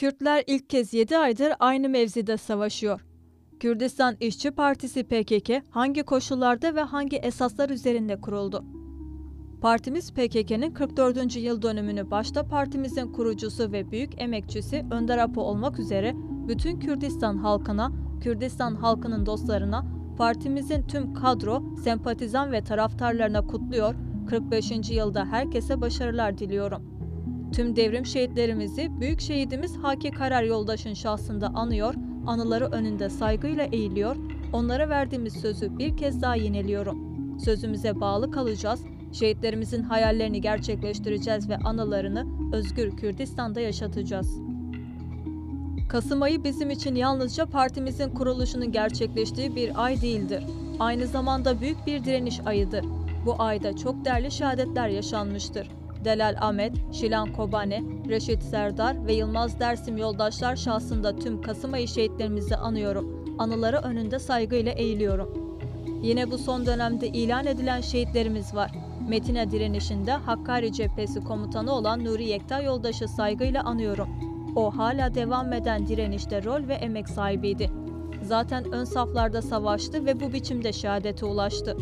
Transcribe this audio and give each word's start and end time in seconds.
Kürtler 0.00 0.44
ilk 0.46 0.70
kez 0.70 0.94
7 0.94 1.18
aydır 1.18 1.52
aynı 1.58 1.88
mevzide 1.88 2.36
savaşıyor. 2.36 3.00
Kürdistan 3.60 4.16
İşçi 4.20 4.50
Partisi 4.50 5.04
PKK 5.04 5.62
hangi 5.70 6.02
koşullarda 6.02 6.74
ve 6.74 6.80
hangi 6.80 7.16
esaslar 7.16 7.70
üzerinde 7.70 8.20
kuruldu? 8.20 8.64
Partimiz 9.60 10.12
PKK'nın 10.12 10.70
44. 10.70 11.36
yıl 11.36 11.62
dönümünü 11.62 12.10
başta 12.10 12.46
partimizin 12.46 13.12
kurucusu 13.12 13.72
ve 13.72 13.90
büyük 13.90 14.20
emekçisi 14.22 14.86
Önder 14.90 15.18
Apo 15.18 15.40
olmak 15.40 15.78
üzere 15.78 16.12
bütün 16.48 16.80
Kürdistan 16.80 17.36
halkına, 17.36 17.92
Kürdistan 18.20 18.74
halkının 18.74 19.26
dostlarına, 19.26 19.86
partimizin 20.18 20.82
tüm 20.82 21.14
kadro, 21.14 21.76
sempatizan 21.84 22.52
ve 22.52 22.64
taraftarlarına 22.64 23.46
kutluyor, 23.46 23.94
45. 24.28 24.90
yılda 24.90 25.24
herkese 25.24 25.80
başarılar 25.80 26.38
diliyorum. 26.38 26.99
Tüm 27.52 27.76
devrim 27.76 28.06
şehitlerimizi 28.06 29.00
büyük 29.00 29.20
şehidimiz 29.20 29.76
Haki 29.76 30.10
Karar 30.10 30.42
Yoldaş'ın 30.42 30.94
şahsında 30.94 31.46
anıyor, 31.46 31.94
anıları 32.26 32.66
önünde 32.66 33.08
saygıyla 33.08 33.64
eğiliyor, 33.64 34.16
onlara 34.52 34.88
verdiğimiz 34.88 35.32
sözü 35.32 35.78
bir 35.78 35.96
kez 35.96 36.22
daha 36.22 36.34
yineliyorum. 36.34 37.10
Sözümüze 37.44 38.00
bağlı 38.00 38.30
kalacağız, 38.30 38.80
şehitlerimizin 39.12 39.82
hayallerini 39.82 40.40
gerçekleştireceğiz 40.40 41.48
ve 41.48 41.56
anılarını 41.56 42.26
özgür 42.54 42.96
Kürdistan'da 42.96 43.60
yaşatacağız. 43.60 44.38
Kasım 45.88 46.22
ayı 46.22 46.44
bizim 46.44 46.70
için 46.70 46.94
yalnızca 46.94 47.46
partimizin 47.46 48.10
kuruluşunun 48.10 48.72
gerçekleştiği 48.72 49.56
bir 49.56 49.84
ay 49.84 50.02
değildir. 50.02 50.44
Aynı 50.78 51.06
zamanda 51.06 51.60
büyük 51.60 51.86
bir 51.86 52.04
direniş 52.04 52.40
ayıdır. 52.46 52.84
Bu 53.26 53.34
ayda 53.38 53.76
çok 53.76 54.04
değerli 54.04 54.30
şehadetler 54.30 54.88
yaşanmıştır. 54.88 55.79
Delal 56.04 56.36
Ahmet, 56.40 56.72
Şilan 56.92 57.32
Kobane, 57.32 57.82
Reşit 58.08 58.42
Serdar 58.42 59.06
ve 59.06 59.12
Yılmaz 59.12 59.60
Dersim 59.60 59.96
yoldaşlar 59.96 60.56
şahsında 60.56 61.16
tüm 61.16 61.42
Kasım 61.42 61.72
ayı 61.72 61.88
şehitlerimizi 61.88 62.56
anıyorum. 62.56 63.36
Anıları 63.38 63.76
önünde 63.76 64.18
saygıyla 64.18 64.72
eğiliyorum. 64.72 65.56
Yine 66.02 66.30
bu 66.30 66.38
son 66.38 66.66
dönemde 66.66 67.08
ilan 67.08 67.46
edilen 67.46 67.80
şehitlerimiz 67.80 68.54
var. 68.54 68.70
Metine 69.08 69.50
direnişinde 69.50 70.12
Hakkari 70.12 70.72
cephesi 70.72 71.20
komutanı 71.20 71.72
olan 71.72 72.04
Nuri 72.04 72.24
Yekta 72.24 72.60
yoldaşı 72.60 73.08
saygıyla 73.08 73.64
anıyorum. 73.64 74.08
O 74.56 74.70
hala 74.76 75.14
devam 75.14 75.52
eden 75.52 75.86
direnişte 75.86 76.44
rol 76.44 76.68
ve 76.68 76.74
emek 76.74 77.08
sahibiydi. 77.08 77.70
Zaten 78.22 78.72
ön 78.72 78.84
saflarda 78.84 79.42
savaştı 79.42 80.06
ve 80.06 80.20
bu 80.20 80.32
biçimde 80.32 80.72
şehadete 80.72 81.26
ulaştı. 81.26 81.76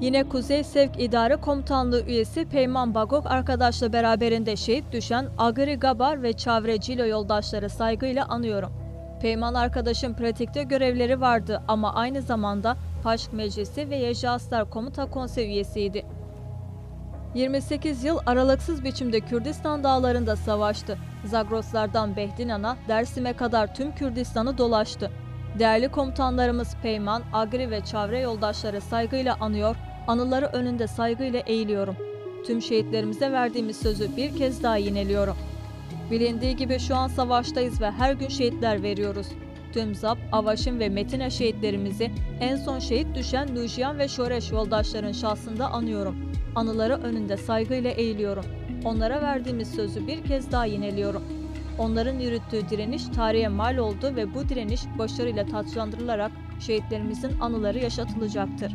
Yine 0.00 0.28
Kuzey 0.28 0.64
Sevk 0.64 1.00
İdare 1.00 1.36
Komutanlığı 1.36 2.02
üyesi 2.02 2.44
Peyman 2.44 2.94
Bagok 2.94 3.26
arkadaşla 3.26 3.92
beraberinde 3.92 4.56
şehit 4.56 4.92
düşen 4.92 5.26
Agri 5.38 5.74
Gabar 5.74 6.22
ve 6.22 6.32
Çavre 6.32 6.80
Cilo 6.80 7.06
yoldaşları 7.06 7.70
saygıyla 7.70 8.26
anıyorum. 8.28 8.72
Peyman 9.20 9.54
arkadaşın 9.54 10.14
pratikte 10.14 10.62
görevleri 10.62 11.20
vardı 11.20 11.62
ama 11.68 11.94
aynı 11.94 12.22
zamanda 12.22 12.76
Paşk 13.02 13.32
Meclisi 13.32 13.90
ve 13.90 13.96
Yejaslar 13.96 14.70
Komuta 14.70 15.10
Konsey 15.10 15.46
üyesiydi. 15.46 16.06
28 17.34 18.04
yıl 18.04 18.18
aralıksız 18.26 18.84
biçimde 18.84 19.20
Kürdistan 19.20 19.84
dağlarında 19.84 20.36
savaştı. 20.36 20.98
Zagroslardan 21.24 22.16
Behdinan'a, 22.16 22.76
Dersim'e 22.88 23.32
kadar 23.32 23.74
tüm 23.74 23.94
Kürdistan'ı 23.94 24.58
dolaştı. 24.58 25.10
Değerli 25.58 25.88
komutanlarımız 25.88 26.76
Peyman, 26.82 27.22
Agri 27.32 27.70
ve 27.70 27.84
Çavre 27.84 28.20
yoldaşları 28.20 28.80
saygıyla 28.80 29.36
anıyor, 29.40 29.76
anıları 30.08 30.46
önünde 30.46 30.86
saygıyla 30.86 31.40
eğiliyorum. 31.40 31.96
Tüm 32.46 32.62
şehitlerimize 32.62 33.32
verdiğimiz 33.32 33.76
sözü 33.76 34.16
bir 34.16 34.36
kez 34.36 34.62
daha 34.62 34.76
yineliyorum. 34.76 35.36
Bilindiği 36.10 36.56
gibi 36.56 36.78
şu 36.78 36.96
an 36.96 37.08
savaştayız 37.08 37.80
ve 37.80 37.90
her 37.90 38.12
gün 38.12 38.28
şehitler 38.28 38.82
veriyoruz. 38.82 39.26
Tüm 39.72 39.94
Zap, 39.94 40.18
Avaşin 40.32 40.80
ve 40.80 40.88
Metine 40.88 41.30
şehitlerimizi 41.30 42.10
en 42.40 42.56
son 42.56 42.78
şehit 42.78 43.14
düşen 43.14 43.54
Nujiyan 43.54 43.98
ve 43.98 44.08
Şoreş 44.08 44.52
yoldaşların 44.52 45.12
şahsında 45.12 45.70
anıyorum. 45.70 46.16
Anıları 46.54 46.94
önünde 46.94 47.36
saygıyla 47.36 47.90
eğiliyorum. 47.90 48.44
Onlara 48.84 49.22
verdiğimiz 49.22 49.70
sözü 49.70 50.06
bir 50.06 50.24
kez 50.24 50.52
daha 50.52 50.64
yineliyorum. 50.64 51.22
Onların 51.78 52.18
yürüttüğü 52.18 52.68
direniş 52.70 53.04
tarihe 53.04 53.48
mal 53.48 53.76
oldu 53.76 54.16
ve 54.16 54.34
bu 54.34 54.48
direniş 54.48 54.80
başarıyla 54.98 55.46
taçlandırılarak 55.46 56.32
şehitlerimizin 56.60 57.40
anıları 57.40 57.78
yaşatılacaktır. 57.78 58.72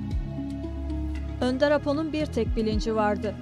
Önder 1.44 1.72
Apo'nun 1.72 2.14
bir 2.14 2.26
tek 2.26 2.56
bilinci 2.56 2.96
vardı. 2.96 3.36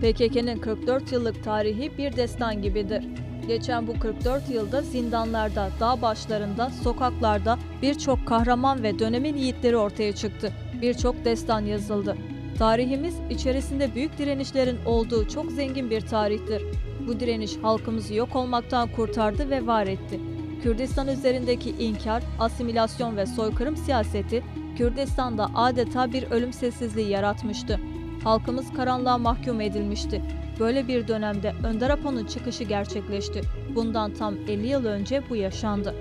PKK'nın 0.00 0.58
44 0.58 1.12
yıllık 1.12 1.44
tarihi 1.44 1.98
bir 1.98 2.16
destan 2.16 2.62
gibidir. 2.62 3.04
Geçen 3.48 3.86
bu 3.86 3.98
44 3.98 4.50
yılda 4.50 4.82
zindanlarda, 4.82 5.70
dağ 5.80 6.02
başlarında, 6.02 6.70
sokaklarda 6.70 7.58
birçok 7.82 8.26
kahraman 8.26 8.82
ve 8.82 8.98
dönemin 8.98 9.36
yiğitleri 9.36 9.76
ortaya 9.76 10.12
çıktı. 10.14 10.52
Birçok 10.82 11.24
destan 11.24 11.60
yazıldı. 11.60 12.16
Tarihimiz 12.58 13.14
içerisinde 13.30 13.94
büyük 13.94 14.18
direnişlerin 14.18 14.78
olduğu 14.86 15.28
çok 15.28 15.52
zengin 15.52 15.90
bir 15.90 16.00
tarihtir. 16.00 16.62
Bu 17.06 17.20
direniş 17.20 17.56
halkımızı 17.56 18.14
yok 18.14 18.36
olmaktan 18.36 18.92
kurtardı 18.92 19.50
ve 19.50 19.66
var 19.66 19.86
etti. 19.86 20.20
Kürdistan 20.62 21.08
üzerindeki 21.08 21.70
inkar, 21.70 22.22
asimilasyon 22.40 23.16
ve 23.16 23.26
soykırım 23.26 23.76
siyaseti 23.76 24.42
Kürdistan'da 24.78 25.50
adeta 25.54 26.12
bir 26.12 26.22
ölüm 26.30 26.52
sessizliği 26.52 27.08
yaratmıştı. 27.08 27.80
Halkımız 28.24 28.72
karanlığa 28.72 29.18
mahkum 29.18 29.60
edilmişti. 29.60 30.22
Böyle 30.60 30.88
bir 30.88 31.08
dönemde 31.08 31.52
Önder 31.64 31.90
Apo'nun 31.90 32.24
çıkışı 32.24 32.64
gerçekleşti. 32.64 33.40
Bundan 33.74 34.14
tam 34.14 34.34
50 34.48 34.66
yıl 34.66 34.84
önce 34.84 35.22
bu 35.30 35.36
yaşandı. 35.36 35.94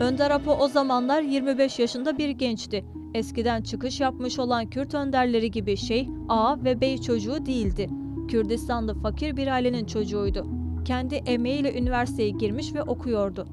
Önder 0.00 0.30
Apo 0.30 0.52
o 0.52 0.68
zamanlar 0.68 1.22
25 1.22 1.78
yaşında 1.78 2.18
bir 2.18 2.28
gençti. 2.28 2.84
Eskiden 3.14 3.62
çıkış 3.62 4.00
yapmış 4.00 4.38
olan 4.38 4.66
Kürt 4.66 4.94
önderleri 4.94 5.50
gibi 5.50 5.76
şey, 5.76 6.08
ağa 6.28 6.64
ve 6.64 6.80
bey 6.80 6.98
çocuğu 6.98 7.46
değildi. 7.46 7.88
Kürdistanlı 8.28 8.94
fakir 8.94 9.36
bir 9.36 9.46
ailenin 9.46 9.84
çocuğuydu. 9.84 10.46
Kendi 10.84 11.14
emeğiyle 11.14 11.78
üniversiteye 11.78 12.30
girmiş 12.30 12.74
ve 12.74 12.82
okuyordu. 12.82 13.46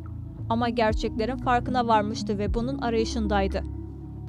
Ama 0.49 0.69
gerçeklerin 0.69 1.37
farkına 1.37 1.87
varmıştı 1.87 2.37
ve 2.37 2.53
bunun 2.53 2.77
arayışındaydı. 2.77 3.80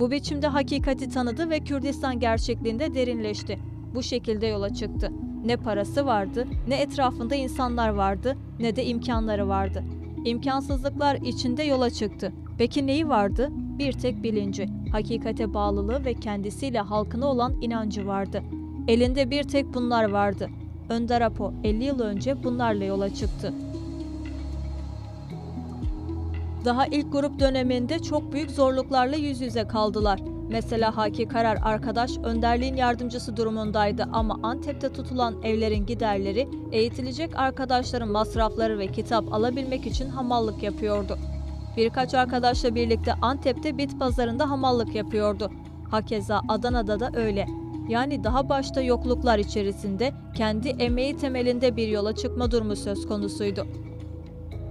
Bu 0.02 0.10
biçimde 0.10 0.46
hakikati 0.46 1.10
tanıdı 1.10 1.50
ve 1.50 1.60
Kürdistan 1.60 2.20
gerçekliğinde 2.20 2.94
derinleşti. 2.94 3.58
Bu 3.94 4.02
şekilde 4.02 4.46
yola 4.46 4.74
çıktı. 4.74 5.12
Ne 5.44 5.56
parası 5.56 6.06
vardı, 6.06 6.46
ne 6.68 6.76
etrafında 6.76 7.34
insanlar 7.34 7.88
vardı, 7.88 8.36
ne 8.60 8.76
de 8.76 8.84
imkanları 8.84 9.48
vardı. 9.48 9.84
İmkansızlıklar 10.24 11.16
içinde 11.16 11.62
yola 11.62 11.90
çıktı. 11.90 12.32
Peki 12.58 12.86
neyi 12.86 13.08
vardı? 13.08 13.48
Bir 13.52 13.92
tek 13.92 14.22
bilinci, 14.22 14.68
hakikate 14.92 15.54
bağlılığı 15.54 16.04
ve 16.04 16.14
kendisiyle 16.14 16.80
halkına 16.80 17.26
olan 17.26 17.60
inancı 17.60 18.06
vardı. 18.06 18.42
Elinde 18.88 19.30
bir 19.30 19.42
tek 19.42 19.74
bunlar 19.74 20.04
vardı. 20.04 20.48
Önder 20.88 21.20
Apo 21.20 21.52
50 21.64 21.84
yıl 21.84 22.00
önce 22.00 22.44
bunlarla 22.44 22.84
yola 22.84 23.14
çıktı. 23.14 23.54
Daha 26.64 26.86
ilk 26.86 27.12
grup 27.12 27.38
döneminde 27.40 27.98
çok 27.98 28.32
büyük 28.32 28.50
zorluklarla 28.50 29.16
yüz 29.16 29.40
yüze 29.40 29.68
kaldılar. 29.68 30.20
Mesela 30.48 30.96
Haki 30.96 31.28
Karar 31.28 31.58
arkadaş 31.62 32.18
önderliğin 32.18 32.76
yardımcısı 32.76 33.36
durumundaydı 33.36 34.08
ama 34.12 34.38
Antep'te 34.42 34.92
tutulan 34.92 35.42
evlerin 35.42 35.86
giderleri 35.86 36.48
eğitilecek 36.72 37.38
arkadaşların 37.38 38.08
masrafları 38.08 38.78
ve 38.78 38.86
kitap 38.86 39.32
alabilmek 39.34 39.86
için 39.86 40.08
hamallık 40.08 40.62
yapıyordu. 40.62 41.18
Birkaç 41.76 42.14
arkadaşla 42.14 42.74
birlikte 42.74 43.14
Antep'te 43.22 43.78
bit 43.78 43.98
pazarında 43.98 44.50
hamallık 44.50 44.94
yapıyordu. 44.94 45.50
Hakeza 45.90 46.40
Adana'da 46.48 47.00
da 47.00 47.10
öyle. 47.14 47.46
Yani 47.88 48.24
daha 48.24 48.48
başta 48.48 48.82
yokluklar 48.82 49.38
içerisinde 49.38 50.12
kendi 50.36 50.68
emeği 50.68 51.16
temelinde 51.16 51.76
bir 51.76 51.88
yola 51.88 52.16
çıkma 52.16 52.50
durumu 52.50 52.76
söz 52.76 53.06
konusuydu. 53.06 53.66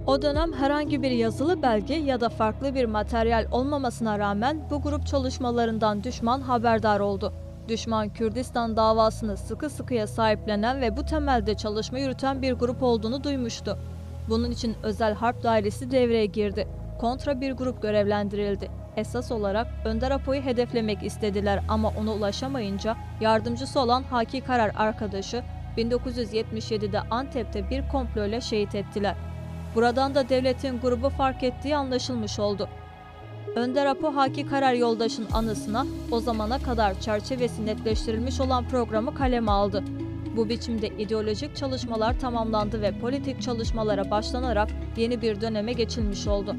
O 0.06 0.22
dönem 0.22 0.52
herhangi 0.52 1.02
bir 1.02 1.10
yazılı 1.10 1.62
belge 1.62 1.94
ya 1.94 2.20
da 2.20 2.28
farklı 2.28 2.74
bir 2.74 2.84
materyal 2.84 3.46
olmamasına 3.52 4.18
rağmen 4.18 4.60
bu 4.70 4.82
grup 4.82 5.06
çalışmalarından 5.06 6.04
düşman 6.04 6.40
haberdar 6.40 7.00
oldu. 7.00 7.32
Düşman 7.68 8.08
Kürdistan 8.08 8.76
davasını 8.76 9.36
sıkı 9.36 9.70
sıkıya 9.70 10.06
sahiplenen 10.06 10.80
ve 10.80 10.96
bu 10.96 11.04
temelde 11.04 11.54
çalışma 11.56 11.98
yürüten 11.98 12.42
bir 12.42 12.52
grup 12.52 12.82
olduğunu 12.82 13.24
duymuştu. 13.24 13.78
Bunun 14.28 14.50
için 14.50 14.76
özel 14.82 15.14
harp 15.14 15.42
dairesi 15.42 15.90
devreye 15.90 16.26
girdi. 16.26 16.68
Kontra 17.00 17.40
bir 17.40 17.52
grup 17.52 17.82
görevlendirildi. 17.82 18.70
Esas 18.96 19.32
olarak 19.32 19.66
Önder 19.84 20.10
Apo'yu 20.10 20.42
hedeflemek 20.42 21.02
istediler 21.02 21.62
ama 21.68 21.92
ona 22.00 22.12
ulaşamayınca 22.12 22.96
yardımcısı 23.20 23.80
olan 23.80 24.02
Haki 24.02 24.40
Karar 24.40 24.72
arkadaşı 24.76 25.42
1977'de 25.76 27.00
Antep'te 27.00 27.70
bir 27.70 27.88
komployla 27.88 28.40
şehit 28.40 28.74
ettiler. 28.74 29.31
Buradan 29.74 30.14
da 30.14 30.28
devletin 30.28 30.80
grubu 30.80 31.08
fark 31.08 31.42
ettiği 31.42 31.76
anlaşılmış 31.76 32.38
oldu. 32.38 32.68
Önder 33.56 33.86
Apo 33.86 34.16
Haki 34.16 34.46
Karar 34.46 34.72
Yoldaş'ın 34.74 35.26
anısına 35.32 35.86
o 36.10 36.20
zamana 36.20 36.58
kadar 36.58 37.00
çerçevesi 37.00 37.66
netleştirilmiş 37.66 38.40
olan 38.40 38.68
programı 38.68 39.14
kaleme 39.14 39.50
aldı. 39.50 39.84
Bu 40.36 40.48
biçimde 40.48 40.88
ideolojik 40.88 41.56
çalışmalar 41.56 42.20
tamamlandı 42.20 42.82
ve 42.82 42.98
politik 42.98 43.42
çalışmalara 43.42 44.10
başlanarak 44.10 44.68
yeni 44.96 45.22
bir 45.22 45.40
döneme 45.40 45.72
geçilmiş 45.72 46.26
oldu. 46.26 46.56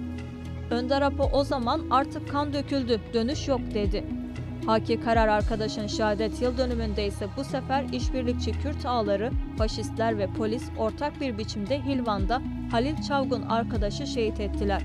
Önder 0.72 1.02
Apo 1.02 1.30
o 1.34 1.44
zaman 1.44 1.82
artık 1.92 2.32
kan 2.32 2.54
döküldü, 2.54 3.00
dönüş 3.14 3.48
yok 3.48 3.62
dedi. 3.74 4.04
Haki 4.66 5.00
Karar 5.00 5.28
arkadaşın 5.28 5.88
şehadet 5.88 6.42
yıl 6.42 6.58
dönümünde 6.58 7.08
ise 7.08 7.28
bu 7.38 7.44
sefer 7.44 7.84
işbirlikçi 7.84 8.52
Kürt 8.52 8.86
ağları, 8.86 9.32
faşistler 9.58 10.18
ve 10.18 10.28
polis 10.28 10.64
ortak 10.78 11.22
bir 11.22 11.38
biçimde 11.38 11.86
Hilvan'da 11.86 12.42
Halil 12.72 13.02
Çavgun 13.08 13.42
arkadaşı 13.42 14.08
şehit 14.08 14.40
ettiler. 14.40 14.82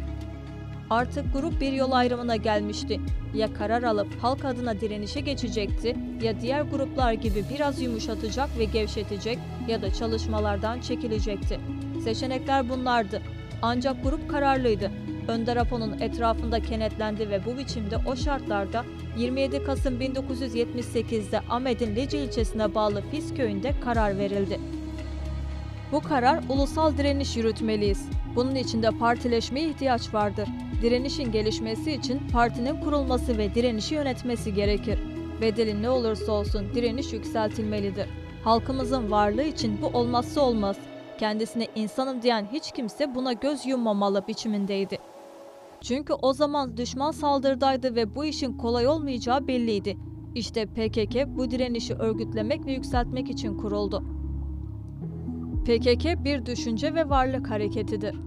Artık 0.91 1.33
grup 1.33 1.61
bir 1.61 1.73
yol 1.73 1.93
ayrımına 1.93 2.37
gelmişti. 2.37 3.01
Ya 3.35 3.55
karar 3.55 3.83
alıp 3.83 4.23
halk 4.23 4.45
adına 4.45 4.81
direnişe 4.81 5.21
geçecekti 5.21 5.97
ya 6.23 6.41
diğer 6.41 6.63
gruplar 6.63 7.13
gibi 7.13 7.45
biraz 7.55 7.83
yumuşatacak 7.83 8.59
ve 8.59 8.65
gevşetecek 8.65 9.39
ya 9.69 9.83
da 9.83 9.93
çalışmalardan 9.93 10.81
çekilecekti. 10.81 11.61
Seçenekler 12.05 12.69
bunlardı. 12.69 13.23
Ancak 13.63 14.03
grup 14.03 14.31
kararlıydı. 14.31 14.91
Önder 15.29 15.57
Apo'nun 15.57 16.01
etrafında 16.01 16.61
kenetlendi 16.61 17.31
ve 17.31 17.45
bu 17.45 17.59
biçimde 17.59 17.97
o 18.07 18.17
şartlarda 18.17 18.85
27 19.19 19.65
Kasım 19.65 20.01
1978'de 20.01 21.41
Ahmet'in 21.51 21.97
Lice 21.97 22.25
ilçesine 22.25 22.75
bağlı 22.75 23.03
Fis 23.11 23.35
köyünde 23.35 23.73
karar 23.85 24.19
verildi. 24.19 24.61
Bu 25.93 26.01
karar 26.01 26.41
ulusal 26.49 26.97
direniş 26.97 27.37
yürütmeliyiz. 27.37 28.09
Bunun 28.37 28.55
için 28.55 28.83
de 28.83 28.91
partileşmeye 28.91 29.69
ihtiyaç 29.69 30.15
vardır. 30.15 30.49
Direnişin 30.83 31.33
gelişmesi 31.33 31.93
için 31.93 32.21
partinin 32.33 32.81
kurulması 32.81 33.39
ve 33.39 33.55
direnişi 33.55 33.95
yönetmesi 33.95 34.55
gerekir. 34.55 34.99
Bedeli 35.41 35.83
ne 35.83 35.91
olursa 35.91 36.33
olsun 36.33 36.67
direniş 36.75 37.13
yükseltilmelidir. 37.13 38.07
Halkımızın 38.45 39.11
varlığı 39.11 39.43
için 39.43 39.83
bu 39.83 39.87
olmazsa 39.87 40.41
olmaz. 40.41 40.77
Kendisine 41.19 41.67
insanım 41.75 42.23
diyen 42.23 42.49
hiç 42.53 42.73
kimse 42.73 43.15
buna 43.15 43.33
göz 43.33 43.67
yummamalı 43.67 44.27
biçimindeydi. 44.29 44.99
Çünkü 45.81 46.13
o 46.13 46.33
zaman 46.33 46.77
düşman 46.77 47.11
saldırdaydı 47.11 47.95
ve 47.95 48.15
bu 48.15 48.25
işin 48.25 48.53
kolay 48.53 48.87
olmayacağı 48.87 49.47
belliydi. 49.47 49.97
İşte 50.35 50.67
PKK 50.67 51.37
bu 51.37 51.51
direnişi 51.51 51.95
örgütlemek 51.95 52.67
ve 52.67 52.73
yükseltmek 52.73 53.31
için 53.31 53.57
kuruldu. 53.57 54.05
PKK 55.65 56.25
bir 56.25 56.47
düşünce 56.47 56.95
ve 56.95 57.09
varlık 57.09 57.51
hareketidir. 57.51 58.21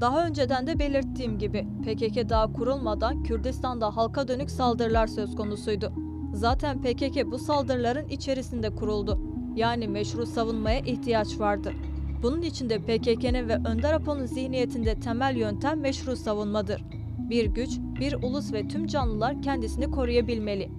Daha 0.00 0.26
önceden 0.26 0.66
de 0.66 0.78
belirttiğim 0.78 1.38
gibi 1.38 1.66
PKK 1.82 2.28
daha 2.28 2.52
kurulmadan 2.52 3.22
Kürdistan'da 3.22 3.96
halka 3.96 4.28
dönük 4.28 4.50
saldırılar 4.50 5.06
söz 5.06 5.36
konusuydu. 5.36 5.92
Zaten 6.32 6.82
PKK 6.82 7.32
bu 7.32 7.38
saldırıların 7.38 8.08
içerisinde 8.08 8.74
kuruldu. 8.74 9.20
Yani 9.54 9.88
meşru 9.88 10.26
savunmaya 10.26 10.78
ihtiyaç 10.78 11.40
vardı. 11.40 11.72
Bunun 12.22 12.42
için 12.42 12.70
de 12.70 12.78
PKK'nın 12.78 13.48
ve 13.48 13.54
Önder 13.54 13.92
Apo'nun 13.92 14.26
zihniyetinde 14.26 15.00
temel 15.00 15.36
yöntem 15.36 15.80
meşru 15.80 16.16
savunmadır. 16.16 16.84
Bir 17.18 17.46
güç, 17.46 17.70
bir 18.00 18.14
ulus 18.14 18.52
ve 18.52 18.68
tüm 18.68 18.86
canlılar 18.86 19.42
kendisini 19.42 19.90
koruyabilmeli. 19.90 20.70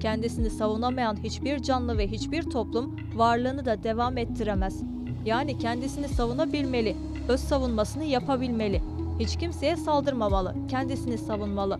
Kendisini 0.00 0.50
savunamayan 0.50 1.16
hiçbir 1.22 1.62
canlı 1.62 1.98
ve 1.98 2.08
hiçbir 2.08 2.42
toplum 2.42 2.96
varlığını 3.14 3.64
da 3.64 3.82
devam 3.82 4.18
ettiremez. 4.18 4.82
Yani 5.24 5.58
kendisini 5.58 6.08
savunabilmeli, 6.08 6.96
öz 7.28 7.40
savunmasını 7.40 8.04
yapabilmeli. 8.04 8.82
Hiç 9.18 9.36
kimseye 9.36 9.76
saldırmamalı, 9.76 10.54
kendisini 10.68 11.18
savunmalı. 11.18 11.78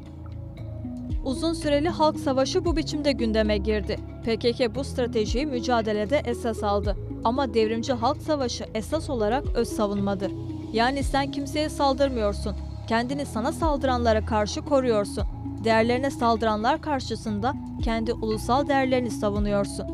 Uzun 1.24 1.52
süreli 1.52 1.88
halk 1.88 2.20
savaşı 2.20 2.64
bu 2.64 2.76
biçimde 2.76 3.12
gündeme 3.12 3.58
girdi. 3.58 3.96
PKK 4.24 4.74
bu 4.74 4.84
stratejiyi 4.84 5.46
mücadelede 5.46 6.22
esas 6.24 6.64
aldı. 6.64 6.96
Ama 7.28 7.54
devrimci 7.54 7.92
halk 7.92 8.22
savaşı 8.22 8.64
esas 8.74 9.10
olarak 9.10 9.44
öz 9.54 9.68
savunmadır. 9.68 10.32
Yani 10.72 11.02
sen 11.02 11.30
kimseye 11.30 11.68
saldırmıyorsun. 11.68 12.56
Kendini 12.86 13.26
sana 13.26 13.52
saldıranlara 13.52 14.26
karşı 14.26 14.62
koruyorsun. 14.62 15.24
Değerlerine 15.64 16.10
saldıranlar 16.10 16.82
karşısında 16.82 17.54
kendi 17.84 18.12
ulusal 18.12 18.68
değerlerini 18.68 19.10
savunuyorsun. 19.10 19.86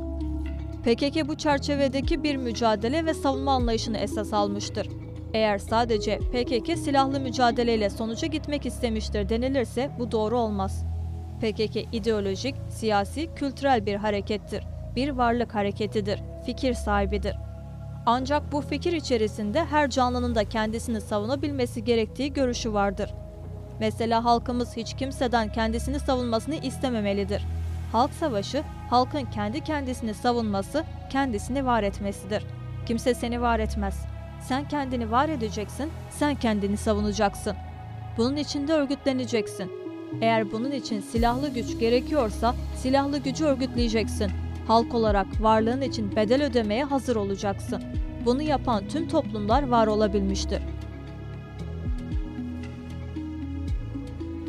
PKK 0.84 1.28
bu 1.28 1.36
çerçevedeki 1.36 2.22
bir 2.22 2.36
mücadele 2.36 3.06
ve 3.06 3.14
savunma 3.14 3.52
anlayışını 3.52 3.98
esas 3.98 4.32
almıştır. 4.32 4.88
Eğer 5.32 5.58
sadece 5.58 6.18
PKK 6.18 6.78
silahlı 6.78 7.20
mücadeleyle 7.20 7.90
sonuca 7.90 8.28
gitmek 8.28 8.66
istemiştir 8.66 9.28
denilirse 9.28 9.90
bu 9.98 10.12
doğru 10.12 10.38
olmaz. 10.38 10.84
PKK 11.40 11.76
ideolojik, 11.92 12.54
siyasi, 12.68 13.34
kültürel 13.34 13.86
bir 13.86 13.94
harekettir. 13.94 14.64
Bir 14.96 15.08
varlık 15.08 15.54
hareketidir, 15.54 16.20
fikir 16.46 16.74
sahibidir. 16.74 17.36
Ancak 18.06 18.52
bu 18.52 18.60
fikir 18.60 18.92
içerisinde 18.92 19.64
her 19.64 19.90
canlının 19.90 20.34
da 20.34 20.44
kendisini 20.44 21.00
savunabilmesi 21.00 21.84
gerektiği 21.84 22.32
görüşü 22.32 22.72
vardır. 22.72 23.14
Mesela 23.80 24.24
halkımız 24.24 24.76
hiç 24.76 24.94
kimseden 24.94 25.52
kendisini 25.52 26.00
savunmasını 26.00 26.54
istememelidir. 26.54 27.42
Halk 27.92 28.12
savaşı, 28.12 28.62
halkın 28.90 29.24
kendi 29.24 29.60
kendisini 29.60 30.14
savunması, 30.14 30.84
kendisini 31.10 31.66
var 31.66 31.82
etmesidir. 31.82 32.46
Kimse 32.86 33.14
seni 33.14 33.40
var 33.40 33.58
etmez. 33.58 34.06
Sen 34.48 34.68
kendini 34.68 35.10
var 35.10 35.28
edeceksin, 35.28 35.90
sen 36.10 36.34
kendini 36.34 36.76
savunacaksın. 36.76 37.56
Bunun 38.16 38.36
için 38.36 38.68
de 38.68 38.72
örgütleneceksin. 38.72 39.72
Eğer 40.20 40.52
bunun 40.52 40.70
için 40.70 41.00
silahlı 41.00 41.48
güç 41.48 41.78
gerekiyorsa 41.78 42.54
silahlı 42.76 43.18
gücü 43.18 43.44
örgütleyeceksin. 43.44 44.43
Halk 44.66 44.94
olarak 44.94 45.26
varlığın 45.40 45.80
için 45.80 46.16
bedel 46.16 46.44
ödemeye 46.44 46.84
hazır 46.84 47.16
olacaksın. 47.16 47.82
Bunu 48.24 48.42
yapan 48.42 48.88
tüm 48.88 49.08
toplumlar 49.08 49.68
var 49.68 49.86
olabilmiştir. 49.86 50.62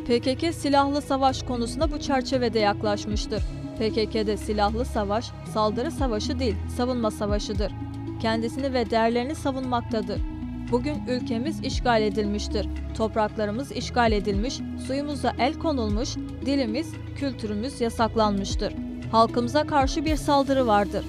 PKK 0.06 0.54
silahlı 0.54 1.02
savaş 1.02 1.42
konusuna 1.42 1.92
bu 1.92 2.00
çerçevede 2.00 2.58
yaklaşmıştır. 2.58 3.42
PKK'de 3.78 4.36
silahlı 4.36 4.84
savaş, 4.84 5.30
saldırı 5.52 5.90
savaşı 5.90 6.38
değil, 6.38 6.56
savunma 6.76 7.10
savaşıdır. 7.10 7.72
Kendisini 8.22 8.72
ve 8.72 8.90
değerlerini 8.90 9.34
savunmaktadır. 9.34 10.20
Bugün 10.70 10.96
ülkemiz 11.08 11.64
işgal 11.64 12.02
edilmiştir. 12.02 12.68
Topraklarımız 12.96 13.72
işgal 13.72 14.12
edilmiş, 14.12 14.60
suyumuza 14.86 15.32
el 15.38 15.54
konulmuş, 15.54 16.16
dilimiz, 16.46 16.92
kültürümüz 17.16 17.80
yasaklanmıştır. 17.80 18.85
Halkımıza 19.12 19.66
karşı 19.66 20.04
bir 20.04 20.16
saldırı 20.16 20.66
vardır. 20.66 21.04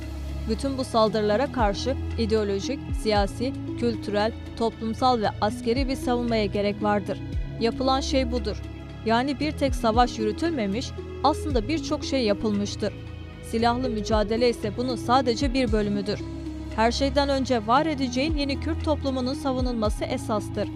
Bütün 0.49 0.77
bu 0.77 0.83
saldırılara 0.83 1.51
karşı 1.51 1.95
ideolojik, 2.17 2.79
siyasi, 3.01 3.53
kültürel, 3.79 4.31
toplumsal 4.57 5.21
ve 5.21 5.29
askeri 5.41 5.87
bir 5.87 5.95
savunmaya 5.95 6.45
gerek 6.45 6.83
vardır. 6.83 7.19
Yapılan 7.59 8.01
şey 8.01 8.31
budur. 8.31 8.61
Yani 9.05 9.39
bir 9.39 9.51
tek 9.51 9.75
savaş 9.75 10.19
yürütülmemiş, 10.19 10.91
aslında 11.23 11.67
birçok 11.67 12.05
şey 12.05 12.23
yapılmıştır. 12.23 12.93
Silahlı 13.43 13.89
mücadele 13.89 14.49
ise 14.49 14.77
bunun 14.77 14.95
sadece 14.95 15.53
bir 15.53 15.71
bölümüdür. 15.71 16.19
Her 16.75 16.91
şeyden 16.91 17.29
önce 17.29 17.67
var 17.67 17.85
edeceğin 17.85 18.37
yeni 18.37 18.59
Kürt 18.59 18.85
toplumunun 18.85 19.33
savunulması 19.33 20.05
esastır. 20.05 20.69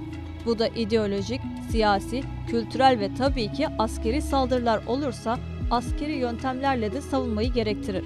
Bu 0.46 0.60
da 0.60 0.68
ideolojik, 0.68 1.42
siyasi, 1.72 2.24
kültürel 2.48 3.00
ve 3.00 3.16
tabii 3.16 3.51
ki 3.51 3.68
askeri 3.80 4.22
saldırılar 4.22 4.86
olursa 4.88 5.38
askeri 5.72 6.12
yöntemlerle 6.12 6.92
de 6.92 7.01
savunmayı 7.01 7.54
gerektirir. 7.54 8.06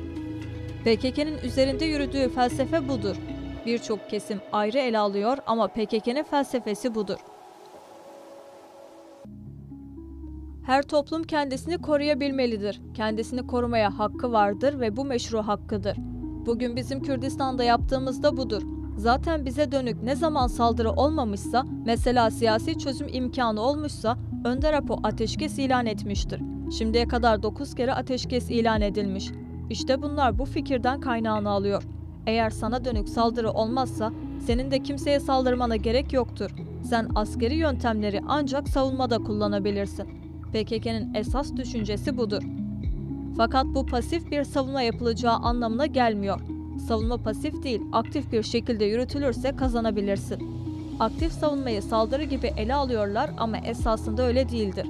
PKK'nın 0.83 1.37
üzerinde 1.43 1.85
yürüdüğü 1.85 2.29
felsefe 2.29 2.87
budur. 2.87 3.15
Birçok 3.65 4.09
kesim 4.09 4.41
ayrı 4.51 4.77
ele 4.77 4.97
alıyor 4.97 5.37
ama 5.47 5.67
PKK'nın 5.67 6.23
felsefesi 6.23 6.95
budur. 6.95 7.17
Her 10.65 10.83
toplum 10.83 11.23
kendisini 11.23 11.77
koruyabilmelidir. 11.77 12.81
Kendisini 12.93 13.47
korumaya 13.47 13.99
hakkı 13.99 14.31
vardır 14.31 14.79
ve 14.79 14.97
bu 14.97 15.05
meşru 15.05 15.39
hakkıdır. 15.39 15.97
Bugün 16.45 16.75
bizim 16.75 17.03
Kürdistan'da 17.03 17.63
yaptığımız 17.63 18.23
da 18.23 18.37
budur. 18.37 18.61
Zaten 18.97 19.45
bize 19.45 19.71
dönük 19.71 20.03
ne 20.03 20.15
zaman 20.15 20.47
saldırı 20.47 20.91
olmamışsa, 20.91 21.65
mesela 21.85 22.31
siyasi 22.31 22.79
çözüm 22.79 23.07
imkanı 23.11 23.61
olmuşsa 23.61 24.17
Önder 24.45 24.73
Apo 24.73 24.99
ateşkes 25.03 25.59
ilan 25.59 25.85
etmiştir. 25.85 26.54
Şimdiye 26.71 27.07
kadar 27.07 27.43
9 27.43 27.75
kere 27.75 27.93
ateşkes 27.93 28.49
ilan 28.49 28.81
edilmiş. 28.81 29.31
İşte 29.69 30.01
bunlar 30.01 30.39
bu 30.39 30.45
fikirden 30.45 30.99
kaynağını 30.99 31.49
alıyor. 31.49 31.83
Eğer 32.27 32.49
sana 32.49 32.85
dönük 32.85 33.09
saldırı 33.09 33.51
olmazsa 33.51 34.11
senin 34.45 34.71
de 34.71 34.83
kimseye 34.83 35.19
saldırmana 35.19 35.75
gerek 35.75 36.13
yoktur. 36.13 36.51
Sen 36.89 37.09
askeri 37.15 37.55
yöntemleri 37.55 38.21
ancak 38.27 38.69
savunmada 38.69 39.17
kullanabilirsin. 39.17 40.05
PKK'nın 40.53 41.13
esas 41.13 41.55
düşüncesi 41.55 42.17
budur. 42.17 42.43
Fakat 43.37 43.65
bu 43.65 43.85
pasif 43.85 44.31
bir 44.31 44.43
savunma 44.43 44.81
yapılacağı 44.81 45.33
anlamına 45.33 45.85
gelmiyor. 45.85 46.39
Savunma 46.87 47.17
pasif 47.17 47.63
değil, 47.63 47.81
aktif 47.91 48.31
bir 48.31 48.43
şekilde 48.43 48.85
yürütülürse 48.85 49.55
kazanabilirsin. 49.55 50.65
Aktif 50.99 51.31
savunmayı 51.31 51.81
saldırı 51.81 52.23
gibi 52.23 52.47
ele 52.57 52.73
alıyorlar 52.75 53.29
ama 53.37 53.57
esasında 53.57 54.23
öyle 54.23 54.49
değildir. 54.49 54.87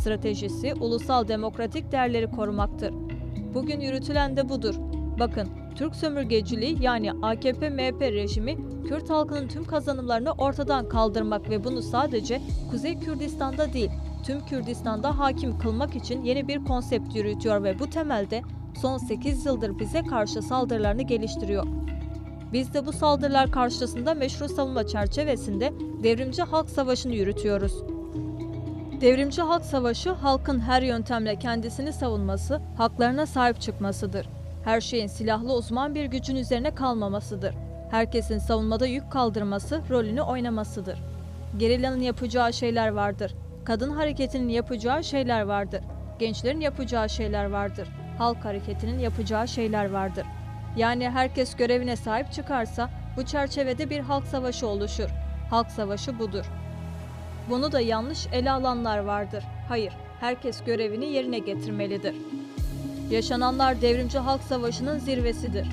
Stratejisi 0.00 0.74
ulusal 0.74 1.28
demokratik 1.28 1.92
değerleri 1.92 2.30
korumaktır. 2.30 2.94
Bugün 3.54 3.80
yürütülen 3.80 4.36
de 4.36 4.48
budur. 4.48 4.74
Bakın, 5.18 5.48
Türk 5.76 5.96
sömürgeciliği 5.96 6.82
yani 6.82 7.10
AKP-MHP 7.10 8.12
rejimi 8.12 8.56
Kürt 8.88 9.10
halkının 9.10 9.48
tüm 9.48 9.64
kazanımlarını 9.64 10.32
ortadan 10.32 10.88
kaldırmak 10.88 11.50
ve 11.50 11.64
bunu 11.64 11.82
sadece 11.82 12.40
Kuzey 12.70 12.98
Kürdistan'da 12.98 13.72
değil, 13.72 13.90
tüm 14.24 14.46
Kürdistan'da 14.46 15.18
hakim 15.18 15.58
kılmak 15.58 15.96
için 15.96 16.22
yeni 16.22 16.48
bir 16.48 16.64
konsept 16.64 17.16
yürütüyor 17.16 17.62
ve 17.62 17.78
bu 17.78 17.90
temelde 17.90 18.42
son 18.80 18.98
8 18.98 19.46
yıldır 19.46 19.78
bize 19.78 20.02
karşı 20.02 20.42
saldırılarını 20.42 21.02
geliştiriyor. 21.02 21.66
Biz 22.52 22.74
de 22.74 22.86
bu 22.86 22.92
saldırılar 22.92 23.50
karşısında 23.50 24.14
meşru 24.14 24.48
savunma 24.48 24.86
çerçevesinde 24.86 25.72
devrimci 26.02 26.42
halk 26.42 26.70
savaşını 26.70 27.14
yürütüyoruz. 27.14 27.95
Devrimci 29.00 29.42
halk 29.42 29.64
savaşı 29.64 30.10
halkın 30.10 30.60
her 30.60 30.82
yöntemle 30.82 31.36
kendisini 31.36 31.92
savunması, 31.92 32.60
haklarına 32.76 33.26
sahip 33.26 33.60
çıkmasıdır. 33.60 34.28
Her 34.64 34.80
şeyin 34.80 35.06
silahlı 35.06 35.54
uzman 35.54 35.94
bir 35.94 36.04
gücün 36.04 36.36
üzerine 36.36 36.74
kalmamasıdır. 36.74 37.54
Herkesin 37.90 38.38
savunmada 38.38 38.86
yük 38.86 39.12
kaldırması, 39.12 39.82
rolünü 39.90 40.20
oynamasıdır. 40.20 40.98
Gerillanın 41.56 42.00
yapacağı 42.00 42.52
şeyler 42.52 42.88
vardır. 42.88 43.34
Kadın 43.64 43.90
hareketinin 43.90 44.48
yapacağı 44.48 45.04
şeyler 45.04 45.42
vardır. 45.42 45.80
Gençlerin 46.18 46.60
yapacağı 46.60 47.08
şeyler 47.08 47.50
vardır. 47.50 47.88
Halk 48.18 48.44
hareketinin 48.44 48.98
yapacağı 48.98 49.48
şeyler 49.48 49.90
vardır. 49.90 50.26
Yani 50.76 51.10
herkes 51.10 51.56
görevine 51.56 51.96
sahip 51.96 52.32
çıkarsa 52.32 52.90
bu 53.16 53.24
çerçevede 53.24 53.90
bir 53.90 54.00
halk 54.00 54.26
savaşı 54.26 54.66
oluşur. 54.66 55.10
Halk 55.50 55.70
savaşı 55.70 56.18
budur. 56.18 56.46
Bunu 57.50 57.72
da 57.72 57.80
yanlış 57.80 58.26
ele 58.32 58.50
alanlar 58.50 58.98
vardır. 58.98 59.44
Hayır, 59.68 59.92
herkes 60.20 60.64
görevini 60.64 61.06
yerine 61.06 61.38
getirmelidir. 61.38 62.14
Yaşananlar 63.10 63.80
devrimci 63.80 64.18
halk 64.18 64.42
savaşının 64.42 64.98
zirvesidir. 64.98 65.68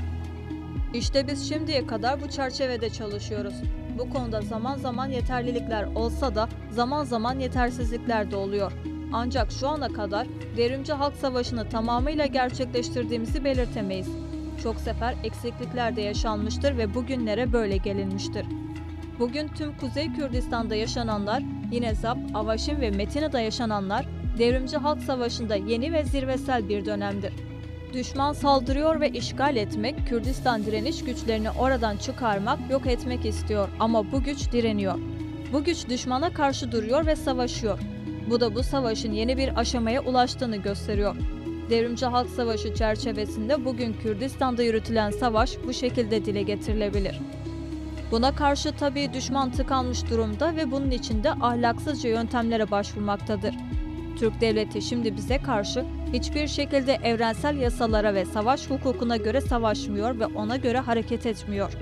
İşte 0.94 1.28
biz 1.28 1.50
şimdiye 1.50 1.88
kadar 1.88 2.22
bu 2.22 2.30
çerçevede 2.30 2.90
çalışıyoruz. 2.90 3.54
Bu 3.98 4.10
konuda 4.10 4.42
zaman 4.42 4.78
zaman 4.78 5.08
yeterlilikler 5.08 5.84
olsa 5.84 6.36
da 6.36 6.50
zaman 6.72 7.04
zaman 7.04 7.40
yetersizlikler 7.40 8.32
de 8.32 8.36
oluyor. 8.36 8.72
Ancak 9.14 9.52
şu 9.52 9.68
ana 9.68 9.88
kadar 9.94 10.28
devrimci 10.58 10.94
halk 10.94 11.16
savaşını 11.16 11.70
tamamıyla 11.70 12.26
gerçekleştirdiğimizi 12.26 13.44
belirtemeyiz. 13.44 14.08
Çok 14.64 14.76
sefer 14.76 15.16
eksiklikler 15.24 15.96
de 15.96 16.02
yaşanmıştır 16.02 16.78
ve 16.78 16.94
bugünlere 16.94 17.54
böyle 17.54 17.78
gelinmiştir. 17.78 18.46
Bugün 19.20 19.48
tüm 19.48 19.78
Kuzey 19.78 20.14
Kürdistan'da 20.14 20.76
yaşananlar, 20.76 21.44
yine 21.74 21.96
Zap, 21.96 22.18
Avaşin 22.34 22.82
ve 22.82 22.92
Metina'da 22.92 23.40
yaşananlar 23.40 24.06
devrimci 24.38 24.78
halk 24.78 25.00
savaşında 25.00 25.56
yeni 25.56 25.94
ve 25.94 26.04
zirvesel 26.04 26.70
bir 26.70 26.86
dönemdir. 26.86 27.34
Düşman 27.94 28.34
saldırıyor 28.34 29.02
ve 29.02 29.10
işgal 29.10 29.56
etmek, 29.56 30.08
Kürdistan 30.08 30.66
direniş 30.66 31.04
güçlerini 31.04 31.52
oradan 31.52 31.98
çıkarmak, 31.98 32.60
yok 32.72 32.88
etmek 32.88 33.26
istiyor 33.26 33.70
ama 33.80 34.12
bu 34.12 34.24
güç 34.24 34.52
direniyor. 34.52 35.00
Bu 35.54 35.64
güç 35.64 35.90
düşmana 35.90 36.34
karşı 36.34 36.72
duruyor 36.72 37.06
ve 37.06 37.16
savaşıyor. 37.16 37.80
Bu 38.30 38.42
da 38.42 38.56
bu 38.56 38.64
savaşın 38.64 39.12
yeni 39.12 39.38
bir 39.38 39.60
aşamaya 39.60 40.02
ulaştığını 40.02 40.58
gösteriyor. 40.58 41.16
Devrimci 41.70 42.06
Halk 42.06 42.30
Savaşı 42.30 42.76
çerçevesinde 42.76 43.66
bugün 43.66 43.94
Kürdistan'da 43.94 44.64
yürütülen 44.64 45.12
savaş 45.12 45.58
bu 45.68 45.74
şekilde 45.74 46.26
dile 46.26 46.42
getirilebilir. 46.42 47.20
Buna 48.14 48.36
karşı 48.36 48.72
tabii 48.72 49.14
düşman 49.14 49.52
tıkanmış 49.52 50.10
durumda 50.10 50.56
ve 50.56 50.72
bunun 50.72 50.92
için 50.92 51.24
de 51.24 51.32
ahlaksızca 51.32 52.10
yöntemlere 52.10 52.72
başvurmaktadır. 52.72 53.56
Türk 54.20 54.42
devleti 54.42 54.82
şimdi 54.82 55.16
bize 55.16 55.38
karşı 55.38 55.86
hiçbir 56.14 56.48
şekilde 56.48 56.94
evrensel 56.94 57.58
yasalara 57.58 58.14
ve 58.14 58.26
savaş 58.26 58.70
hukukuna 58.70 59.18
göre 59.18 59.42
savaşmıyor 59.42 60.20
ve 60.20 60.26
ona 60.26 60.58
göre 60.58 60.80
hareket 60.80 61.26
etmiyor. 61.26 61.78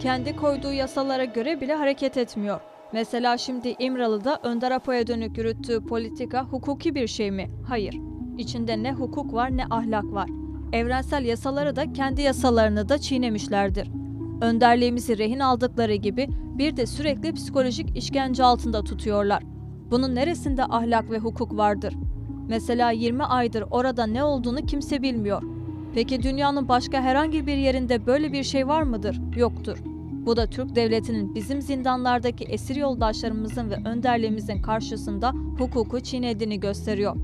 Kendi 0.00 0.36
koyduğu 0.36 0.72
yasalara 0.72 1.24
göre 1.24 1.60
bile 1.60 1.74
hareket 1.74 2.16
etmiyor. 2.16 2.60
Mesela 2.92 3.38
şimdi 3.38 3.74
İmralı'da 3.78 4.40
Önder 4.42 4.70
Apo'ya 4.70 5.06
dönük 5.06 5.38
yürüttüğü 5.38 5.86
politika 5.86 6.44
hukuki 6.44 6.94
bir 6.94 7.06
şey 7.06 7.30
mi? 7.30 7.50
Hayır. 7.68 7.96
İçinde 8.38 8.82
ne 8.82 8.92
hukuk 8.92 9.34
var 9.34 9.56
ne 9.56 9.64
ahlak 9.70 10.04
var. 10.04 10.28
Evrensel 10.72 11.24
yasaları 11.24 11.76
da 11.76 11.92
kendi 11.92 12.22
yasalarını 12.22 12.88
da 12.88 12.98
çiğnemişlerdir. 12.98 14.01
Önderliğimizi 14.42 15.18
rehin 15.18 15.38
aldıkları 15.38 15.94
gibi 15.94 16.28
bir 16.58 16.76
de 16.76 16.86
sürekli 16.86 17.32
psikolojik 17.32 17.96
işkence 17.96 18.44
altında 18.44 18.84
tutuyorlar. 18.84 19.42
Bunun 19.90 20.14
neresinde 20.14 20.64
ahlak 20.64 21.10
ve 21.10 21.18
hukuk 21.18 21.56
vardır? 21.56 21.94
Mesela 22.48 22.90
20 22.90 23.24
aydır 23.24 23.64
orada 23.70 24.06
ne 24.06 24.24
olduğunu 24.24 24.66
kimse 24.66 25.02
bilmiyor. 25.02 25.42
Peki 25.94 26.22
dünyanın 26.22 26.68
başka 26.68 27.00
herhangi 27.00 27.46
bir 27.46 27.56
yerinde 27.56 28.06
böyle 28.06 28.32
bir 28.32 28.42
şey 28.42 28.68
var 28.68 28.82
mıdır? 28.82 29.20
Yoktur. 29.36 29.78
Bu 30.26 30.36
da 30.36 30.46
Türk 30.46 30.76
devletinin 30.76 31.34
bizim 31.34 31.62
zindanlardaki 31.62 32.44
esir 32.44 32.76
yoldaşlarımızın 32.76 33.70
ve 33.70 33.76
önderliğimizin 33.84 34.62
karşısında 34.62 35.32
hukuku 35.58 36.00
çiğnediğini 36.00 36.60
gösteriyor. 36.60 37.16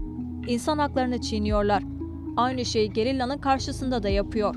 İnsan 0.47 0.79
haklarını 0.79 1.21
çiğniyorlar. 1.21 1.83
Aynı 2.37 2.65
şeyi 2.65 2.93
gerillanın 2.93 3.39
karşısında 3.39 4.03
da 4.03 4.09
yapıyor. 4.09 4.55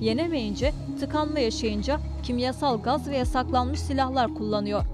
Yenemeyince, 0.00 0.72
tıkanma 1.00 1.38
yaşayınca 1.38 2.00
kimyasal 2.22 2.82
gaz 2.82 3.08
ve 3.10 3.16
yasaklanmış 3.16 3.80
silahlar 3.80 4.34
kullanıyor. 4.34 4.84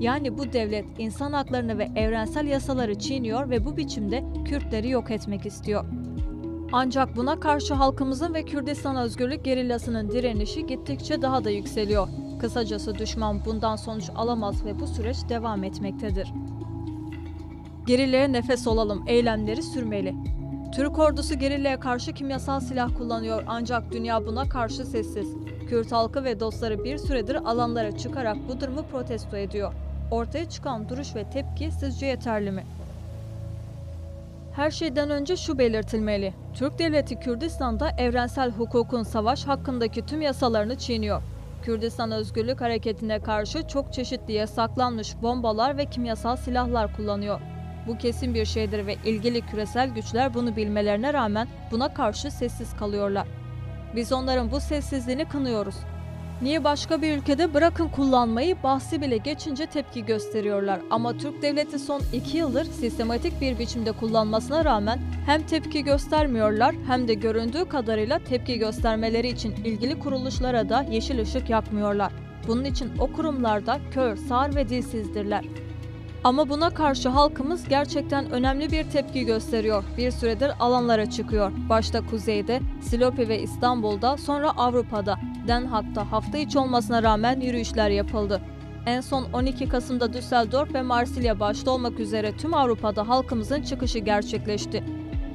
Yani 0.00 0.38
bu 0.38 0.52
devlet 0.52 0.84
insan 0.98 1.32
haklarını 1.32 1.78
ve 1.78 1.88
evrensel 1.96 2.46
yasaları 2.46 2.98
çiğniyor 2.98 3.50
ve 3.50 3.64
bu 3.64 3.76
biçimde 3.76 4.24
Kürtleri 4.44 4.88
yok 4.88 5.10
etmek 5.10 5.46
istiyor. 5.46 5.84
Ancak 6.72 7.16
buna 7.16 7.40
karşı 7.40 7.74
halkımızın 7.74 8.34
ve 8.34 8.44
Kürdistan 8.44 8.96
Özgürlük 8.96 9.44
Gerillası'nın 9.44 10.10
direnişi 10.10 10.66
gittikçe 10.66 11.22
daha 11.22 11.44
da 11.44 11.50
yükseliyor. 11.50 12.08
Kısacası 12.40 12.98
düşman 12.98 13.44
bundan 13.44 13.76
sonuç 13.76 14.10
alamaz 14.14 14.64
ve 14.64 14.80
bu 14.80 14.86
süreç 14.86 15.16
devam 15.28 15.64
etmektedir. 15.64 16.32
Gerilleye 17.86 18.32
nefes 18.32 18.66
olalım, 18.66 19.04
eylemleri 19.06 19.62
sürmeli. 19.62 20.14
Türk 20.76 20.98
ordusu 20.98 21.34
gerilleye 21.34 21.80
karşı 21.80 22.12
kimyasal 22.12 22.60
silah 22.60 22.88
kullanıyor 22.98 23.42
ancak 23.46 23.92
dünya 23.92 24.26
buna 24.26 24.48
karşı 24.48 24.84
sessiz. 24.84 25.28
Kürt 25.68 25.92
halkı 25.92 26.24
ve 26.24 26.40
dostları 26.40 26.84
bir 26.84 26.98
süredir 26.98 27.34
alanlara 27.34 27.96
çıkarak 27.96 28.36
bu 28.48 28.60
durumu 28.60 28.82
protesto 28.82 29.36
ediyor. 29.36 29.72
Ortaya 30.10 30.50
çıkan 30.50 30.88
duruş 30.88 31.14
ve 31.14 31.30
tepki 31.30 31.70
sizce 31.70 32.06
yeterli 32.06 32.50
mi? 32.50 32.64
Her 34.56 34.70
şeyden 34.70 35.10
önce 35.10 35.36
şu 35.36 35.58
belirtilmeli. 35.58 36.34
Türk 36.54 36.78
Devleti 36.78 37.20
Kürdistan'da 37.20 37.90
evrensel 37.98 38.50
hukukun 38.50 39.02
savaş 39.02 39.44
hakkındaki 39.44 40.06
tüm 40.06 40.22
yasalarını 40.22 40.78
çiğniyor. 40.78 41.22
Kürdistan 41.62 42.12
Özgürlük 42.12 42.60
Hareketi'ne 42.60 43.18
karşı 43.20 43.68
çok 43.68 43.92
çeşitli 43.92 44.32
yasaklanmış 44.32 45.22
bombalar 45.22 45.76
ve 45.76 45.86
kimyasal 45.86 46.36
silahlar 46.36 46.96
kullanıyor. 46.96 47.40
Bu 47.86 47.98
kesin 47.98 48.34
bir 48.34 48.44
şeydir 48.44 48.86
ve 48.86 48.96
ilgili 49.04 49.40
küresel 49.40 49.88
güçler 49.88 50.34
bunu 50.34 50.56
bilmelerine 50.56 51.12
rağmen 51.12 51.48
buna 51.70 51.94
karşı 51.94 52.30
sessiz 52.30 52.76
kalıyorlar. 52.76 53.26
Biz 53.96 54.12
onların 54.12 54.50
bu 54.50 54.60
sessizliğini 54.60 55.24
kınıyoruz. 55.24 55.76
Niye 56.42 56.64
başka 56.64 57.02
bir 57.02 57.16
ülkede 57.16 57.54
bırakın 57.54 57.88
kullanmayı 57.88 58.56
bahsi 58.62 59.02
bile 59.02 59.16
geçince 59.16 59.66
tepki 59.66 60.04
gösteriyorlar 60.04 60.80
ama 60.90 61.16
Türk 61.18 61.42
devleti 61.42 61.78
son 61.78 62.02
iki 62.12 62.36
yıldır 62.36 62.64
sistematik 62.64 63.40
bir 63.40 63.58
biçimde 63.58 63.92
kullanmasına 63.92 64.64
rağmen 64.64 65.00
hem 65.26 65.42
tepki 65.42 65.84
göstermiyorlar 65.84 66.74
hem 66.86 67.08
de 67.08 67.14
göründüğü 67.14 67.64
kadarıyla 67.68 68.18
tepki 68.18 68.58
göstermeleri 68.58 69.28
için 69.28 69.54
ilgili 69.64 69.98
kuruluşlara 69.98 70.68
da 70.68 70.86
yeşil 70.90 71.20
ışık 71.20 71.50
yakmıyorlar. 71.50 72.12
Bunun 72.48 72.64
için 72.64 72.92
o 72.98 73.12
kurumlarda 73.12 73.78
kör, 73.90 74.16
sağır 74.16 74.54
ve 74.54 74.68
dilsizdirler. 74.68 75.44
Ama 76.24 76.48
buna 76.48 76.70
karşı 76.70 77.08
halkımız 77.08 77.68
gerçekten 77.68 78.30
önemli 78.30 78.72
bir 78.72 78.84
tepki 78.84 79.24
gösteriyor. 79.24 79.84
Bir 79.96 80.10
süredir 80.10 80.50
alanlara 80.60 81.10
çıkıyor. 81.10 81.52
Başta 81.68 82.06
kuzeyde, 82.06 82.60
Silopi 82.82 83.28
ve 83.28 83.42
İstanbul'da, 83.42 84.16
sonra 84.16 84.50
Avrupa'da, 84.50 85.18
Den 85.48 85.66
Haag'da 85.66 86.12
hafta 86.12 86.38
içi 86.38 86.58
olmasına 86.58 87.02
rağmen 87.02 87.40
yürüyüşler 87.40 87.90
yapıldı. 87.90 88.40
En 88.86 89.00
son 89.00 89.26
12 89.32 89.68
Kasım'da 89.68 90.12
Düsseldorf 90.12 90.74
ve 90.74 90.82
Marsilya 90.82 91.40
başta 91.40 91.70
olmak 91.70 92.00
üzere 92.00 92.36
tüm 92.36 92.54
Avrupa'da 92.54 93.08
halkımızın 93.08 93.62
çıkışı 93.62 93.98
gerçekleşti. 93.98 94.84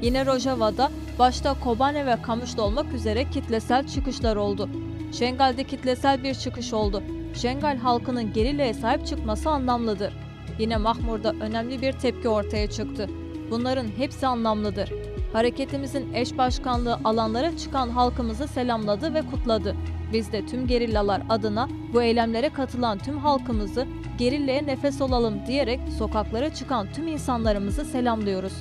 Yine 0.01 0.25
Rojava'da 0.25 0.91
başta 1.19 1.53
Kobane 1.59 2.05
ve 2.05 2.21
Kamışlı 2.21 2.63
olmak 2.63 2.93
üzere 2.93 3.29
kitlesel 3.29 3.87
çıkışlar 3.87 4.35
oldu. 4.35 4.69
Şengal'de 5.11 5.63
kitlesel 5.63 6.23
bir 6.23 6.33
çıkış 6.33 6.73
oldu. 6.73 7.03
Şengal 7.33 7.77
halkının 7.77 8.33
gerilleye 8.33 8.73
sahip 8.73 9.07
çıkması 9.07 9.49
anlamlıdır. 9.49 10.28
Yine 10.59 10.77
Mahmur'da 10.77 11.33
önemli 11.41 11.81
bir 11.81 11.93
tepki 11.93 12.29
ortaya 12.29 12.69
çıktı. 12.69 13.09
Bunların 13.51 13.87
hepsi 13.97 14.27
anlamlıdır. 14.27 14.93
Hareketimizin 15.33 16.13
eş 16.13 16.37
başkanlığı 16.37 16.99
alanlara 17.03 17.57
çıkan 17.57 17.89
halkımızı 17.89 18.47
selamladı 18.47 19.13
ve 19.13 19.21
kutladı. 19.21 19.75
Biz 20.13 20.31
de 20.31 20.45
tüm 20.45 20.67
gerillalar 20.67 21.21
adına 21.29 21.69
bu 21.93 22.01
eylemlere 22.01 22.49
katılan 22.49 22.97
tüm 22.97 23.17
halkımızı 23.17 23.87
gerilleye 24.17 24.65
nefes 24.65 25.01
olalım 25.01 25.45
diyerek 25.47 25.79
sokaklara 25.97 26.53
çıkan 26.53 26.87
tüm 26.93 27.07
insanlarımızı 27.07 27.85
selamlıyoruz. 27.85 28.53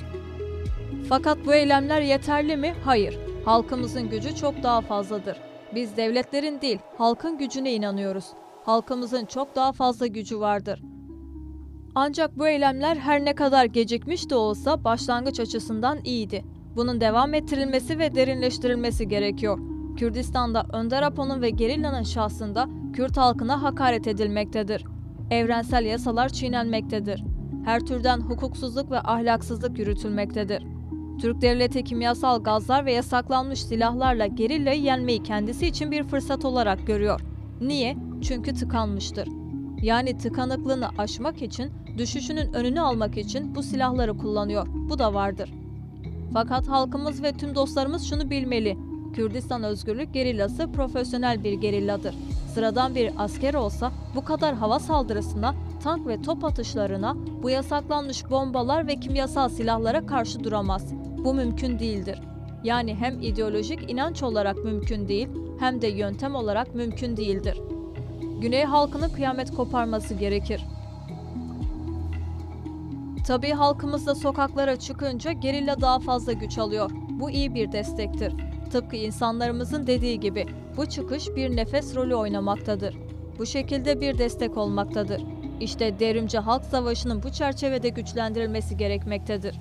Fakat 1.09 1.37
bu 1.45 1.53
eylemler 1.53 2.01
yeterli 2.01 2.57
mi? 2.57 2.75
Hayır. 2.85 3.17
Halkımızın 3.45 4.09
gücü 4.09 4.35
çok 4.35 4.63
daha 4.63 4.81
fazladır. 4.81 5.37
Biz 5.75 5.97
devletlerin 5.97 6.61
değil, 6.61 6.79
halkın 6.97 7.37
gücüne 7.37 7.73
inanıyoruz. 7.73 8.25
Halkımızın 8.65 9.25
çok 9.25 9.55
daha 9.55 9.71
fazla 9.71 10.07
gücü 10.07 10.39
vardır. 10.39 10.81
Ancak 11.95 12.37
bu 12.37 12.47
eylemler 12.47 12.95
her 12.95 13.25
ne 13.25 13.35
kadar 13.35 13.65
gecikmiş 13.65 14.29
de 14.29 14.35
olsa 14.35 14.83
başlangıç 14.83 15.39
açısından 15.39 15.99
iyiydi. 16.03 16.43
Bunun 16.75 17.01
devam 17.01 17.33
ettirilmesi 17.33 17.99
ve 17.99 18.15
derinleştirilmesi 18.15 19.07
gerekiyor. 19.07 19.59
Kürdistan'da 19.97 20.65
Önder 20.73 21.03
Apo'nun 21.03 21.41
ve 21.41 21.49
gerillanın 21.49 22.03
şahsında 22.03 22.69
Kürt 22.93 23.17
halkına 23.17 23.63
hakaret 23.63 24.07
edilmektedir. 24.07 24.85
Evrensel 25.31 25.85
yasalar 25.85 26.29
çiğnenmektedir. 26.29 27.23
Her 27.65 27.79
türden 27.79 28.19
hukuksuzluk 28.21 28.91
ve 28.91 28.99
ahlaksızlık 28.99 29.79
yürütülmektedir. 29.79 30.63
Türk 31.21 31.41
devleti 31.41 31.83
kimyasal 31.83 32.43
gazlar 32.43 32.85
ve 32.85 32.93
yasaklanmış 32.93 33.63
silahlarla 33.63 34.25
gerillayı 34.25 34.81
yenmeyi 34.81 35.23
kendisi 35.23 35.67
için 35.67 35.91
bir 35.91 36.03
fırsat 36.03 36.45
olarak 36.45 36.87
görüyor. 36.87 37.21
Niye? 37.61 37.97
Çünkü 38.21 38.53
tıkanmıştır. 38.53 39.27
Yani 39.81 40.17
tıkanıklığını 40.17 40.89
aşmak 40.97 41.41
için, 41.41 41.71
düşüşünün 41.97 42.53
önünü 42.53 42.81
almak 42.81 43.17
için 43.17 43.55
bu 43.55 43.63
silahları 43.63 44.17
kullanıyor. 44.17 44.67
Bu 44.89 44.99
da 44.99 45.13
vardır. 45.13 45.53
Fakat 46.33 46.67
halkımız 46.67 47.23
ve 47.23 47.33
tüm 47.33 47.55
dostlarımız 47.55 48.09
şunu 48.09 48.29
bilmeli. 48.29 48.77
Kürdistan 49.13 49.63
Özgürlük 49.63 50.13
Gerillası 50.13 50.71
profesyonel 50.71 51.43
bir 51.43 51.53
gerilladır. 51.53 52.15
Sıradan 52.53 52.95
bir 52.95 53.11
asker 53.17 53.53
olsa 53.53 53.91
bu 54.15 54.23
kadar 54.25 54.55
hava 54.55 54.79
saldırısına, 54.79 55.55
tank 55.83 56.07
ve 56.07 56.21
top 56.21 56.43
atışlarına, 56.43 57.15
bu 57.43 57.49
yasaklanmış 57.49 58.29
bombalar 58.29 58.87
ve 58.87 58.99
kimyasal 58.99 59.49
silahlara 59.49 60.05
karşı 60.05 60.43
duramaz. 60.43 60.93
Bu 61.25 61.33
mümkün 61.33 61.79
değildir. 61.79 62.21
Yani 62.63 62.95
hem 62.95 63.21
ideolojik 63.21 63.91
inanç 63.91 64.23
olarak 64.23 64.57
mümkün 64.63 65.07
değil, 65.07 65.27
hem 65.59 65.81
de 65.81 65.87
yöntem 65.87 66.35
olarak 66.35 66.75
mümkün 66.75 67.17
değildir. 67.17 67.61
Güney 68.41 68.63
halkının 68.63 69.09
kıyamet 69.09 69.51
koparması 69.51 70.13
gerekir. 70.13 70.65
Tabii 73.29 73.51
halkımız 73.51 74.07
da 74.07 74.15
sokaklara 74.15 74.79
çıkınca 74.79 75.31
gerilla 75.31 75.81
daha 75.81 75.99
fazla 75.99 76.33
güç 76.33 76.57
alıyor. 76.57 76.91
Bu 77.09 77.31
iyi 77.31 77.55
bir 77.55 77.71
destektir. 77.71 78.33
Tıpkı 78.71 78.95
insanlarımızın 78.95 79.87
dediği 79.87 80.19
gibi 80.19 80.45
bu 80.77 80.85
çıkış 80.85 81.27
bir 81.35 81.55
nefes 81.55 81.95
rolü 81.95 82.15
oynamaktadır. 82.15 82.97
Bu 83.39 83.45
şekilde 83.45 84.01
bir 84.01 84.17
destek 84.17 84.57
olmaktadır. 84.57 85.21
İşte 85.59 85.99
devrimci 85.99 86.39
halk 86.39 86.65
savaşının 86.65 87.23
bu 87.23 87.31
çerçevede 87.31 87.89
güçlendirilmesi 87.89 88.77
gerekmektedir. 88.77 89.55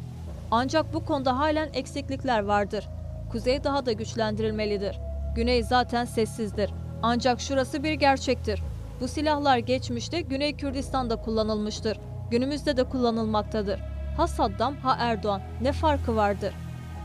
Ancak 0.51 0.95
bu 0.95 1.05
konuda 1.05 1.39
halen 1.39 1.69
eksiklikler 1.75 2.45
vardır. 2.45 2.89
Kuzey 3.33 3.65
daha 3.65 3.87
da 3.87 3.93
güçlendirilmelidir. 3.93 4.99
Güney 5.37 5.63
zaten 5.63 6.05
sessizdir. 6.05 6.71
Ancak 7.03 7.41
şurası 7.41 7.83
bir 7.83 7.93
gerçektir. 7.93 8.63
Bu 9.01 9.09
silahlar 9.09 9.59
geçmişte 9.59 10.21
Güney 10.21 10.57
Kürdistan'da 10.57 11.17
kullanılmıştır. 11.17 11.99
Günümüzde 12.31 12.77
de 12.77 12.85
kullanılmaktadır. 12.85 13.81
Ha 14.17 14.27
Saddam 14.27 14.77
ha 14.77 14.97
Erdoğan 14.99 15.43
ne 15.61 15.73
farkı 15.73 16.17
vardır? 16.17 16.55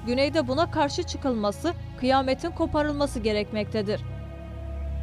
Güneyde 0.06 0.48
buna 0.48 0.72
karşı 0.72 1.04
çıkılması, 1.04 1.74
kıyametin 1.98 2.52
koparılması 2.52 3.20
gerekmektedir. 3.20 4.02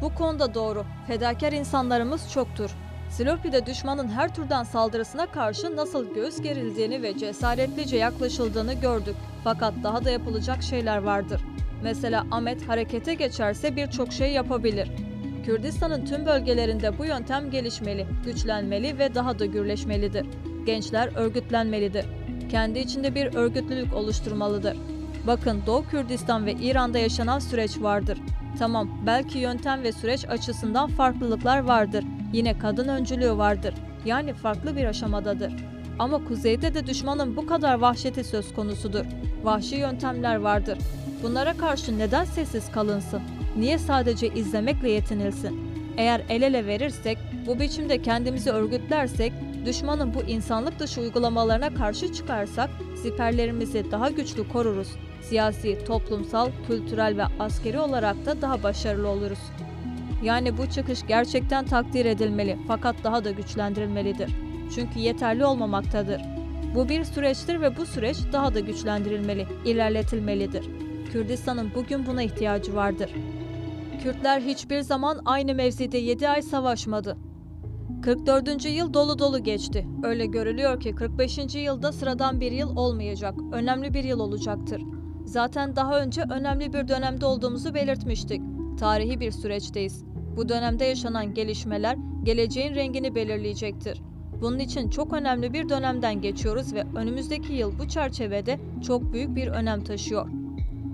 Bu 0.01 0.15
konuda 0.15 0.53
doğru. 0.53 0.85
Fedakar 1.07 1.51
insanlarımız 1.51 2.31
çoktur. 2.31 2.71
Silopi'de 3.09 3.65
düşmanın 3.65 4.07
her 4.07 4.35
türden 4.35 4.63
saldırısına 4.63 5.25
karşı 5.25 5.75
nasıl 5.75 6.13
göğüs 6.13 6.41
gerildiğini 6.41 7.03
ve 7.03 7.17
cesaretlice 7.17 7.97
yaklaşıldığını 7.97 8.73
gördük. 8.73 9.15
Fakat 9.43 9.73
daha 9.83 10.05
da 10.05 10.11
yapılacak 10.11 10.63
şeyler 10.63 10.97
vardır. 10.97 11.41
Mesela 11.83 12.25
Ahmet 12.31 12.69
harekete 12.69 13.13
geçerse 13.13 13.75
birçok 13.75 14.13
şey 14.13 14.31
yapabilir. 14.31 14.91
Kürdistan'ın 15.43 16.05
tüm 16.05 16.25
bölgelerinde 16.25 16.97
bu 16.97 17.05
yöntem 17.05 17.51
gelişmeli, 17.51 18.07
güçlenmeli 18.25 18.99
ve 18.99 19.15
daha 19.15 19.39
da 19.39 19.45
gürleşmelidir. 19.45 20.25
Gençler 20.65 21.09
örgütlenmelidir. 21.15 22.05
Kendi 22.51 22.79
içinde 22.79 23.15
bir 23.15 23.35
örgütlülük 23.35 23.93
oluşturmalıdır. 23.93 24.77
Bakın 25.27 25.61
Doğu 25.65 25.85
Kürdistan 25.85 26.45
ve 26.45 26.53
İran'da 26.53 26.97
yaşanan 26.97 27.39
süreç 27.39 27.81
vardır. 27.81 28.17
Tamam, 28.59 28.89
belki 29.05 29.39
yöntem 29.39 29.83
ve 29.83 29.91
süreç 29.91 30.29
açısından 30.29 30.89
farklılıklar 30.89 31.59
vardır. 31.59 32.03
Yine 32.33 32.57
kadın 32.57 32.87
öncülüğü 32.87 33.37
vardır. 33.37 33.73
Yani 34.05 34.33
farklı 34.33 34.75
bir 34.75 34.85
aşamadadır. 34.85 35.53
Ama 35.99 36.25
kuzeyde 36.25 36.73
de 36.73 36.87
düşmanın 36.87 37.37
bu 37.37 37.45
kadar 37.45 37.73
vahşeti 37.73 38.23
söz 38.23 38.53
konusudur. 38.53 39.05
Vahşi 39.43 39.75
yöntemler 39.75 40.35
vardır. 40.35 40.77
Bunlara 41.23 41.57
karşı 41.57 41.99
neden 41.99 42.25
sessiz 42.25 42.71
kalınsın? 42.71 43.21
Niye 43.57 43.77
sadece 43.77 44.27
izlemekle 44.27 44.89
yetinilsin? 44.89 45.71
Eğer 45.97 46.21
el 46.29 46.41
ele 46.41 46.65
verirsek, 46.65 47.17
bu 47.47 47.59
biçimde 47.59 48.01
kendimizi 48.01 48.51
örgütlersek, 48.51 49.33
düşmanın 49.65 50.13
bu 50.13 50.21
insanlık 50.21 50.79
dışı 50.79 51.01
uygulamalarına 51.01 51.73
karşı 51.73 52.13
çıkarsak, 52.13 52.69
siperlerimizi 53.03 53.91
daha 53.91 54.09
güçlü 54.09 54.49
koruruz. 54.49 54.87
Siyasi, 55.21 55.85
toplumsal, 55.85 56.49
kültürel 56.67 57.17
ve 57.17 57.23
askeri 57.39 57.79
olarak 57.79 58.25
da 58.25 58.41
daha 58.41 58.63
başarılı 58.63 59.07
oluruz. 59.07 59.39
Yani 60.23 60.57
bu 60.57 60.69
çıkış 60.69 61.07
gerçekten 61.07 61.65
takdir 61.65 62.05
edilmeli 62.05 62.57
fakat 62.67 62.95
daha 63.03 63.23
da 63.23 63.31
güçlendirilmelidir. 63.31 64.31
Çünkü 64.75 64.99
yeterli 64.99 65.45
olmamaktadır. 65.45 66.21
Bu 66.75 66.89
bir 66.89 67.03
süreçtir 67.03 67.61
ve 67.61 67.77
bu 67.77 67.85
süreç 67.85 68.17
daha 68.33 68.53
da 68.53 68.59
güçlendirilmeli, 68.59 69.47
ilerletilmelidir. 69.65 70.65
Kürdistan'ın 71.11 71.71
bugün 71.75 72.05
buna 72.05 72.23
ihtiyacı 72.23 72.75
vardır. 72.75 73.13
Kürtler 74.03 74.41
hiçbir 74.41 74.81
zaman 74.81 75.21
aynı 75.25 75.55
mevzide 75.55 75.97
7 75.97 76.29
ay 76.29 76.41
savaşmadı. 76.41 77.17
44. 78.01 78.65
yıl 78.65 78.93
dolu 78.93 79.19
dolu 79.19 79.43
geçti. 79.43 79.87
Öyle 80.03 80.25
görülüyor 80.25 80.79
ki 80.79 80.95
45. 80.95 81.55
yılda 81.55 81.91
sıradan 81.91 82.39
bir 82.39 82.51
yıl 82.51 82.77
olmayacak. 82.77 83.35
Önemli 83.51 83.93
bir 83.93 84.03
yıl 84.03 84.19
olacaktır. 84.19 84.81
Zaten 85.25 85.75
daha 85.75 85.99
önce 85.99 86.21
önemli 86.21 86.73
bir 86.73 86.87
dönemde 86.87 87.25
olduğumuzu 87.25 87.73
belirtmiştik. 87.73 88.41
Tarihi 88.79 89.19
bir 89.19 89.31
süreçteyiz. 89.31 90.03
Bu 90.37 90.49
dönemde 90.49 90.85
yaşanan 90.85 91.33
gelişmeler 91.33 91.97
geleceğin 92.23 92.75
rengini 92.75 93.15
belirleyecektir. 93.15 94.01
Bunun 94.41 94.59
için 94.59 94.89
çok 94.89 95.13
önemli 95.13 95.53
bir 95.53 95.69
dönemden 95.69 96.21
geçiyoruz 96.21 96.73
ve 96.73 96.83
önümüzdeki 96.95 97.53
yıl 97.53 97.79
bu 97.79 97.87
çerçevede 97.87 98.59
çok 98.87 99.13
büyük 99.13 99.35
bir 99.35 99.47
önem 99.47 99.83
taşıyor. 99.83 100.40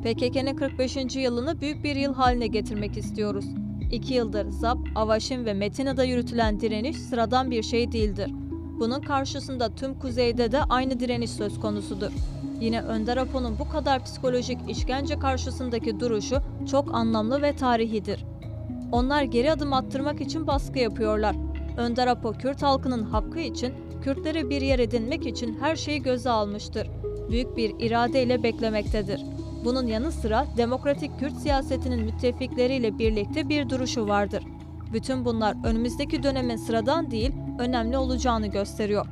PKK'nın 0.04 0.56
45. 0.56 1.16
yılını 1.16 1.62
büyük 1.62 1.84
bir 1.84 1.96
yıl 1.96 2.14
haline 2.14 2.48
getirmek 2.48 2.98
istiyoruz. 2.98 3.46
İki 3.92 4.14
yıldır 4.14 4.50
ZAP, 4.50 4.78
Avaşin 4.96 5.46
ve 5.46 5.54
Metina'da 5.54 6.04
yürütülen 6.04 6.60
direniş 6.60 6.98
sıradan 6.98 7.52
bir 7.52 7.64
şey 7.64 7.92
değildir. 7.92 8.32
Bunun 8.80 9.02
karşısında 9.02 9.76
tüm 9.76 10.00
kuzeyde 10.00 10.52
de 10.52 10.64
aynı 10.64 11.00
direniş 11.00 11.32
söz 11.32 11.60
konusudur. 11.60 12.12
Yine 12.62 12.82
Önder 12.82 13.18
Apo'nun 13.18 13.60
bu 13.60 13.70
kadar 13.70 14.04
psikolojik 14.04 14.58
işkence 14.70 15.20
karşısındaki 15.20 16.00
duruşu 16.00 16.38
çok 16.72 16.96
anlamlı 16.96 17.42
ve 17.42 17.56
tarihidir. 17.56 18.26
Onlar 18.92 19.24
geri 19.24 19.52
adım 19.52 19.74
attırmak 19.74 20.22
için 20.22 20.48
baskı 20.48 20.80
yapıyorlar. 20.80 21.36
Önder 21.78 22.08
Apo 22.08 22.34
Kürt 22.34 22.62
halkının 22.62 23.04
hakkı 23.04 23.40
için, 23.40 23.74
Kürtleri 24.02 24.50
bir 24.50 24.62
yer 24.62 24.80
edinmek 24.80 25.26
için 25.26 25.58
her 25.62 25.76
şeyi 25.76 26.02
göze 26.02 26.30
almıştır. 26.30 26.88
Büyük 27.30 27.58
bir 27.58 27.74
iradeyle 27.80 28.44
beklemektedir. 28.44 29.22
Bunun 29.66 29.88
yanı 29.88 30.12
sıra 30.12 30.46
demokratik 30.58 31.20
Kürt 31.20 31.38
siyasetinin 31.38 32.04
müttefikleriyle 32.04 33.00
birlikte 33.00 33.50
bir 33.50 33.70
duruşu 33.70 34.08
vardır. 34.08 34.44
Bütün 34.94 35.26
bunlar 35.26 35.56
önümüzdeki 35.64 36.24
dönemin 36.24 36.56
sıradan 36.56 37.12
değil, 37.12 37.32
önemli 37.60 37.98
olacağını 37.98 38.48
gösteriyor. 38.48 39.06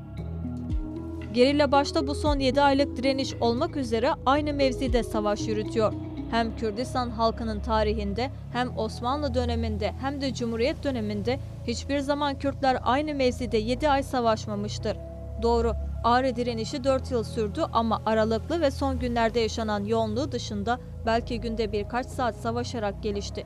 Gerilla 1.34 1.72
başta 1.72 2.08
bu 2.08 2.16
son 2.16 2.40
7 2.40 2.62
aylık 2.62 2.98
direniş 2.98 3.34
olmak 3.34 3.78
üzere 3.78 4.12
aynı 4.26 4.54
mevzide 4.54 5.04
savaş 5.04 5.48
yürütüyor. 5.48 5.94
Hem 6.32 6.56
Kürdistan 6.56 7.10
halkının 7.10 7.60
tarihinde 7.60 8.30
hem 8.54 8.78
Osmanlı 8.78 9.34
döneminde 9.34 9.94
hem 10.02 10.22
de 10.22 10.34
Cumhuriyet 10.34 10.84
döneminde 10.84 11.40
hiçbir 11.68 12.00
zaman 12.00 12.40
Kürtler 12.40 12.78
aynı 12.84 13.16
mevzide 13.16 13.58
7 13.58 13.90
ay 13.90 14.04
savaşmamıştır. 14.04 14.98
Doğru, 15.42 15.74
Ağrı 16.06 16.36
direnişi 16.36 16.84
4 16.84 17.12
yıl 17.12 17.24
sürdü 17.24 17.66
ama 17.74 18.02
aralıklı 18.06 18.62
ve 18.62 18.72
son 18.72 19.00
günlerde 19.00 19.40
yaşanan 19.40 19.84
yoğunluğu 19.84 20.32
dışında 20.32 20.80
belki 21.06 21.42
günde 21.42 21.72
birkaç 21.72 22.06
saat 22.06 22.36
savaşarak 22.36 23.04
gelişti. 23.04 23.46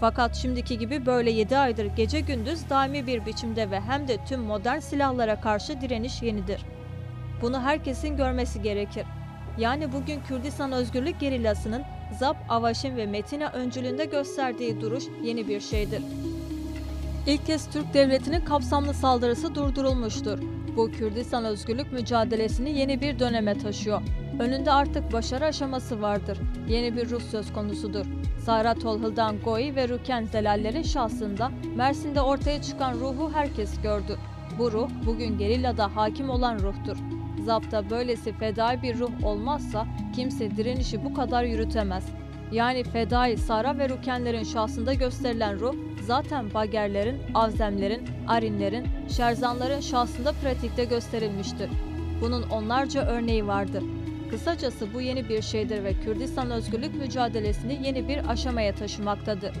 Fakat 0.00 0.34
şimdiki 0.34 0.78
gibi 0.78 1.06
böyle 1.06 1.30
7 1.30 1.58
aydır 1.58 1.86
gece 1.86 2.20
gündüz 2.20 2.70
daimi 2.70 3.06
bir 3.06 3.26
biçimde 3.26 3.70
ve 3.70 3.80
hem 3.80 4.08
de 4.08 4.24
tüm 4.24 4.40
modern 4.40 4.78
silahlara 4.78 5.40
karşı 5.40 5.80
direniş 5.80 6.22
yenidir. 6.22 6.60
Bunu 7.42 7.60
herkesin 7.60 8.16
görmesi 8.16 8.62
gerekir. 8.62 9.04
Yani 9.58 9.92
bugün 9.92 10.20
Kürdistan 10.20 10.72
Özgürlük 10.72 11.20
Gerillası'nın 11.20 11.82
ZAP, 12.18 12.36
Avaşin 12.48 12.96
ve 12.96 13.06
Metina 13.06 13.48
öncülüğünde 13.48 14.04
gösterdiği 14.04 14.80
duruş 14.80 15.04
yeni 15.22 15.48
bir 15.48 15.60
şeydir. 15.60 16.02
İlk 17.26 17.46
kez 17.46 17.70
Türk 17.70 17.94
devletinin 17.94 18.44
kapsamlı 18.44 18.94
saldırısı 18.94 19.54
durdurulmuştur. 19.54 20.38
Bu 20.76 20.90
Kürdistan 20.90 21.44
özgürlük 21.44 21.92
mücadelesini 21.92 22.78
yeni 22.78 23.00
bir 23.00 23.18
döneme 23.18 23.58
taşıyor. 23.58 24.02
Önünde 24.40 24.72
artık 24.72 25.12
başarı 25.12 25.44
aşaması 25.44 26.02
vardır. 26.02 26.38
Yeni 26.68 26.96
bir 26.96 27.10
ruh 27.10 27.20
söz 27.20 27.52
konusudur. 27.52 28.06
Sara 28.44 28.74
Tolhıl'dan 28.74 29.40
Goi 29.40 29.76
ve 29.76 29.88
Rüken 29.88 30.24
Zelaller'in 30.24 30.82
şahsında 30.82 31.50
Mersin'de 31.76 32.20
ortaya 32.20 32.62
çıkan 32.62 32.94
ruhu 32.94 33.30
herkes 33.34 33.82
gördü. 33.82 34.18
Bu 34.58 34.72
ruh 34.72 34.88
bugün 35.06 35.38
gerillada 35.38 35.96
hakim 35.96 36.30
olan 36.30 36.58
ruhtur. 36.58 36.96
Zapta 37.44 37.90
böylesi 37.90 38.32
fedai 38.32 38.82
bir 38.82 38.98
ruh 38.98 39.24
olmazsa 39.24 39.86
kimse 40.16 40.56
direnişi 40.56 41.04
bu 41.04 41.14
kadar 41.14 41.44
yürütemez. 41.44 42.04
Yani 42.52 42.84
fedai 42.84 43.36
Sara 43.36 43.78
ve 43.78 43.88
Rukenlerin 43.88 44.44
şahsında 44.44 44.94
gösterilen 44.94 45.60
ruh 45.60 45.74
zaten 46.06 46.54
Bagerlerin, 46.54 47.20
Avzemlerin, 47.34 48.02
Arinlerin, 48.28 48.86
Şerzanların 49.16 49.80
şahsında 49.80 50.32
pratikte 50.32 50.84
gösterilmiştir. 50.84 51.70
Bunun 52.20 52.42
onlarca 52.42 53.06
örneği 53.06 53.46
vardır. 53.46 53.82
Kısacası 54.30 54.94
bu 54.94 55.00
yeni 55.00 55.28
bir 55.28 55.42
şeydir 55.42 55.84
ve 55.84 55.92
Kürdistan 56.04 56.50
özgürlük 56.50 56.94
mücadelesini 56.94 57.86
yeni 57.86 58.08
bir 58.08 58.30
aşamaya 58.30 58.74
taşımaktadır. 58.74 59.52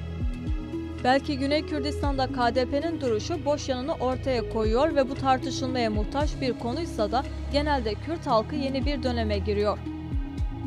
Belki 1.04 1.38
Güney 1.38 1.66
Kürdistan'da 1.66 2.26
KDP'nin 2.26 3.00
duruşu 3.00 3.44
boş 3.44 3.68
yanını 3.68 3.92
ortaya 3.92 4.48
koyuyor 4.48 4.96
ve 4.96 5.10
bu 5.10 5.14
tartışılmaya 5.14 5.90
muhtaç 5.90 6.30
bir 6.40 6.52
konuysa 6.52 7.12
da 7.12 7.24
genelde 7.52 7.94
Kürt 7.94 8.26
halkı 8.26 8.56
yeni 8.56 8.86
bir 8.86 9.02
döneme 9.02 9.38
giriyor. 9.38 9.78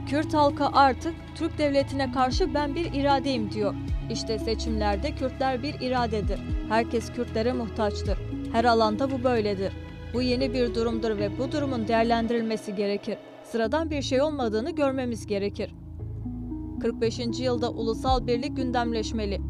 Kürt 0.07 0.33
halkı 0.33 0.67
artık 0.67 1.13
Türk 1.35 1.57
devletine 1.57 2.11
karşı 2.11 2.53
ben 2.53 2.75
bir 2.75 2.93
iradeyim 2.93 3.51
diyor. 3.51 3.73
İşte 4.09 4.39
seçimlerde 4.39 5.11
Kürtler 5.15 5.63
bir 5.63 5.73
iradedir. 5.81 6.39
Herkes 6.69 7.11
Kürtlere 7.13 7.53
muhtaçtır. 7.53 8.17
Her 8.51 8.65
alanda 8.65 9.11
bu 9.11 9.23
böyledir. 9.23 9.73
Bu 10.13 10.21
yeni 10.21 10.53
bir 10.53 10.75
durumdur 10.75 11.17
ve 11.17 11.37
bu 11.37 11.51
durumun 11.51 11.87
değerlendirilmesi 11.87 12.75
gerekir. 12.75 13.17
Sıradan 13.43 13.89
bir 13.89 14.01
şey 14.01 14.21
olmadığını 14.21 14.71
görmemiz 14.71 15.27
gerekir. 15.27 15.75
45. 16.81 17.19
yılda 17.39 17.71
ulusal 17.71 18.27
birlik 18.27 18.57
gündemleşmeli. 18.57 19.41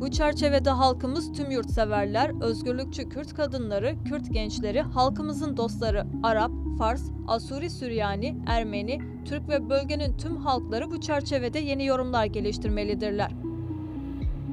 Bu 0.00 0.10
çerçevede 0.10 0.70
halkımız 0.70 1.32
tüm 1.32 1.50
yurtseverler, 1.50 2.42
özgürlükçü 2.42 3.08
Kürt 3.08 3.34
kadınları, 3.34 3.94
Kürt 4.04 4.32
gençleri, 4.32 4.80
halkımızın 4.80 5.56
dostları, 5.56 6.06
Arap, 6.22 6.50
Fars, 6.78 7.02
Asuri 7.26 7.70
Süryani, 7.70 8.36
Ermeni, 8.46 8.98
Türk 9.24 9.48
ve 9.48 9.70
bölgenin 9.70 10.16
tüm 10.16 10.36
halkları 10.36 10.90
bu 10.90 11.00
çerçevede 11.00 11.58
yeni 11.58 11.86
yorumlar 11.86 12.24
geliştirmelidirler. 12.24 13.41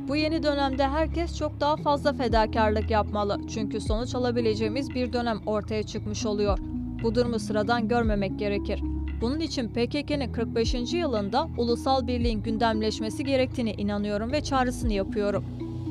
Bu 0.09 0.15
yeni 0.15 0.43
dönemde 0.43 0.87
herkes 0.87 1.37
çok 1.37 1.59
daha 1.59 1.75
fazla 1.75 2.13
fedakarlık 2.13 2.91
yapmalı. 2.91 3.37
Çünkü 3.53 3.81
sonuç 3.81 4.15
alabileceğimiz 4.15 4.89
bir 4.89 5.13
dönem 5.13 5.39
ortaya 5.45 5.83
çıkmış 5.83 6.25
oluyor. 6.25 6.59
Bu 7.03 7.15
durumu 7.15 7.39
sıradan 7.39 7.87
görmemek 7.87 8.39
gerekir. 8.39 8.83
Bunun 9.21 9.39
için 9.39 9.67
PKK'nın 9.67 10.31
45. 10.31 10.93
yılında 10.93 11.47
ulusal 11.57 12.07
birliğin 12.07 12.43
gündemleşmesi 12.43 13.23
gerektiğine 13.23 13.73
inanıyorum 13.73 14.31
ve 14.31 14.43
çağrısını 14.43 14.93
yapıyorum. 14.93 15.43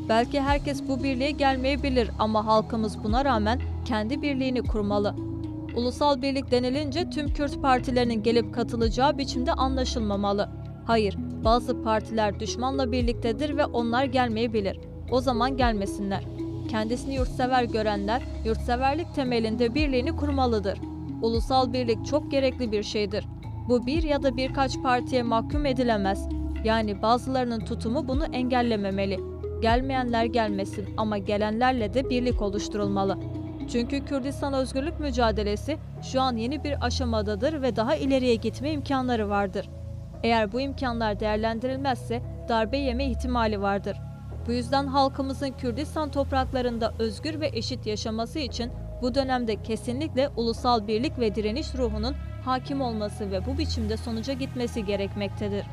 Belki 0.09 0.41
herkes 0.41 0.89
bu 0.89 1.03
birliğe 1.03 1.31
gelmeyebilir 1.31 2.11
ama 2.19 2.47
halkımız 2.47 3.05
buna 3.05 3.25
rağmen 3.25 3.61
kendi 3.85 4.23
birliğini 4.23 4.63
kurmalı. 4.63 5.15
Ulusal 5.77 6.23
birlik 6.23 6.51
denilince 6.51 7.11
tüm 7.11 7.29
Kürt 7.29 7.63
partilerinin 7.63 8.23
gelip 8.23 8.55
katılacağı 8.55 9.19
biçimde 9.19 9.53
anlaşılmamalı. 9.53 10.58
Hayır, 10.89 11.17
bazı 11.45 11.83
partiler 11.83 12.41
düşmanla 12.41 12.93
birliktedir 12.93 13.57
ve 13.57 13.65
onlar 13.65 14.05
gelmeyebilir. 14.05 14.81
O 15.11 15.21
zaman 15.21 15.57
gelmesinler. 15.57 16.25
Kendisini 16.69 17.15
yurtsever 17.15 17.65
görenler, 17.65 18.23
yurtseverlik 18.45 19.15
temelinde 19.15 19.75
birliğini 19.75 20.17
kurmalıdır. 20.17 20.79
Ulusal 21.23 21.73
birlik 21.73 22.07
çok 22.07 22.31
gerekli 22.31 22.73
bir 22.73 22.83
şeydir. 22.83 23.25
Bu 23.69 23.87
bir 23.87 24.03
ya 24.03 24.23
da 24.23 24.37
birkaç 24.37 24.83
partiye 24.83 25.23
mahkum 25.23 25.67
edilemez. 25.67 26.29
Yani 26.65 27.03
bazılarının 27.03 27.61
tutumu 27.61 28.09
bunu 28.09 28.25
engellememeli. 28.25 29.21
Gelmeyenler 29.63 30.25
gelmesin 30.25 30.89
ama 30.97 31.19
gelenlerle 31.19 31.95
de 31.95 32.11
birlik 32.11 32.43
oluşturulmalı. 32.43 33.19
Çünkü 33.73 34.05
Kürdistan 34.05 34.53
özgürlük 34.53 35.01
mücadelesi 35.01 35.77
şu 36.03 36.21
an 36.21 36.37
yeni 36.37 36.65
bir 36.65 36.87
aşamadadır 36.87 37.63
ve 37.63 37.77
daha 37.77 37.95
ileriye 37.97 38.35
gitme 38.35 38.73
imkanları 38.73 39.29
vardır. 39.29 39.69
Eğer 40.23 40.53
bu 40.53 40.61
imkanlar 40.61 41.21
değerlendirilmezse 41.21 42.23
darbe 42.49 42.79
yeme 42.79 43.05
ihtimali 43.05 43.63
vardır. 43.63 43.97
Bu 44.47 44.53
yüzden 44.53 44.87
halkımızın 44.87 45.51
Kürdistan 45.51 46.11
topraklarında 46.11 46.95
özgür 46.99 47.41
ve 47.41 47.51
eşit 47.53 47.87
yaşaması 47.87 48.39
için 48.39 48.73
bu 49.03 49.15
dönemde 49.15 49.63
kesinlikle 49.63 50.29
ulusal 50.29 50.87
birlik 50.87 51.19
ve 51.19 51.35
direniş 51.35 51.75
ruhunun 51.75 52.15
hakim 52.45 52.81
olması 52.81 53.31
ve 53.31 53.47
bu 53.47 53.59
biçimde 53.59 53.97
sonuca 53.97 54.33
gitmesi 54.33 54.85
gerekmektedir. 54.85 55.67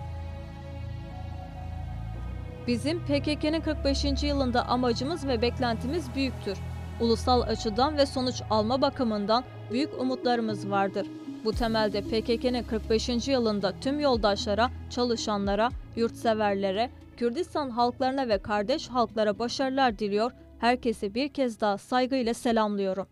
Bizim 2.67 2.99
PKK'nın 3.05 3.62
45. 3.62 4.23
yılında 4.23 4.65
amacımız 4.67 5.27
ve 5.27 5.41
beklentimiz 5.41 6.15
büyüktür. 6.15 6.58
Ulusal 7.01 7.41
açıdan 7.41 7.97
ve 7.97 8.05
sonuç 8.05 8.41
alma 8.49 8.81
bakımından 8.81 9.43
büyük 9.71 10.01
umutlarımız 10.01 10.69
vardır. 10.69 11.08
Bu 11.45 11.53
temelde 11.53 12.01
PKK'nın 12.01 12.63
45. 12.63 13.27
yılında 13.27 13.79
tüm 13.79 13.99
yoldaşlara, 13.99 14.69
çalışanlara, 14.89 15.69
yurtseverlere, 15.95 16.89
Kürdistan 17.17 17.69
halklarına 17.69 18.27
ve 18.27 18.38
kardeş 18.38 18.88
halklara 18.88 19.39
başarılar 19.39 19.99
diliyor, 19.99 20.31
herkesi 20.60 21.15
bir 21.15 21.29
kez 21.29 21.62
daha 21.62 21.77
saygıyla 21.77 22.34
selamlıyorum. 22.34 23.08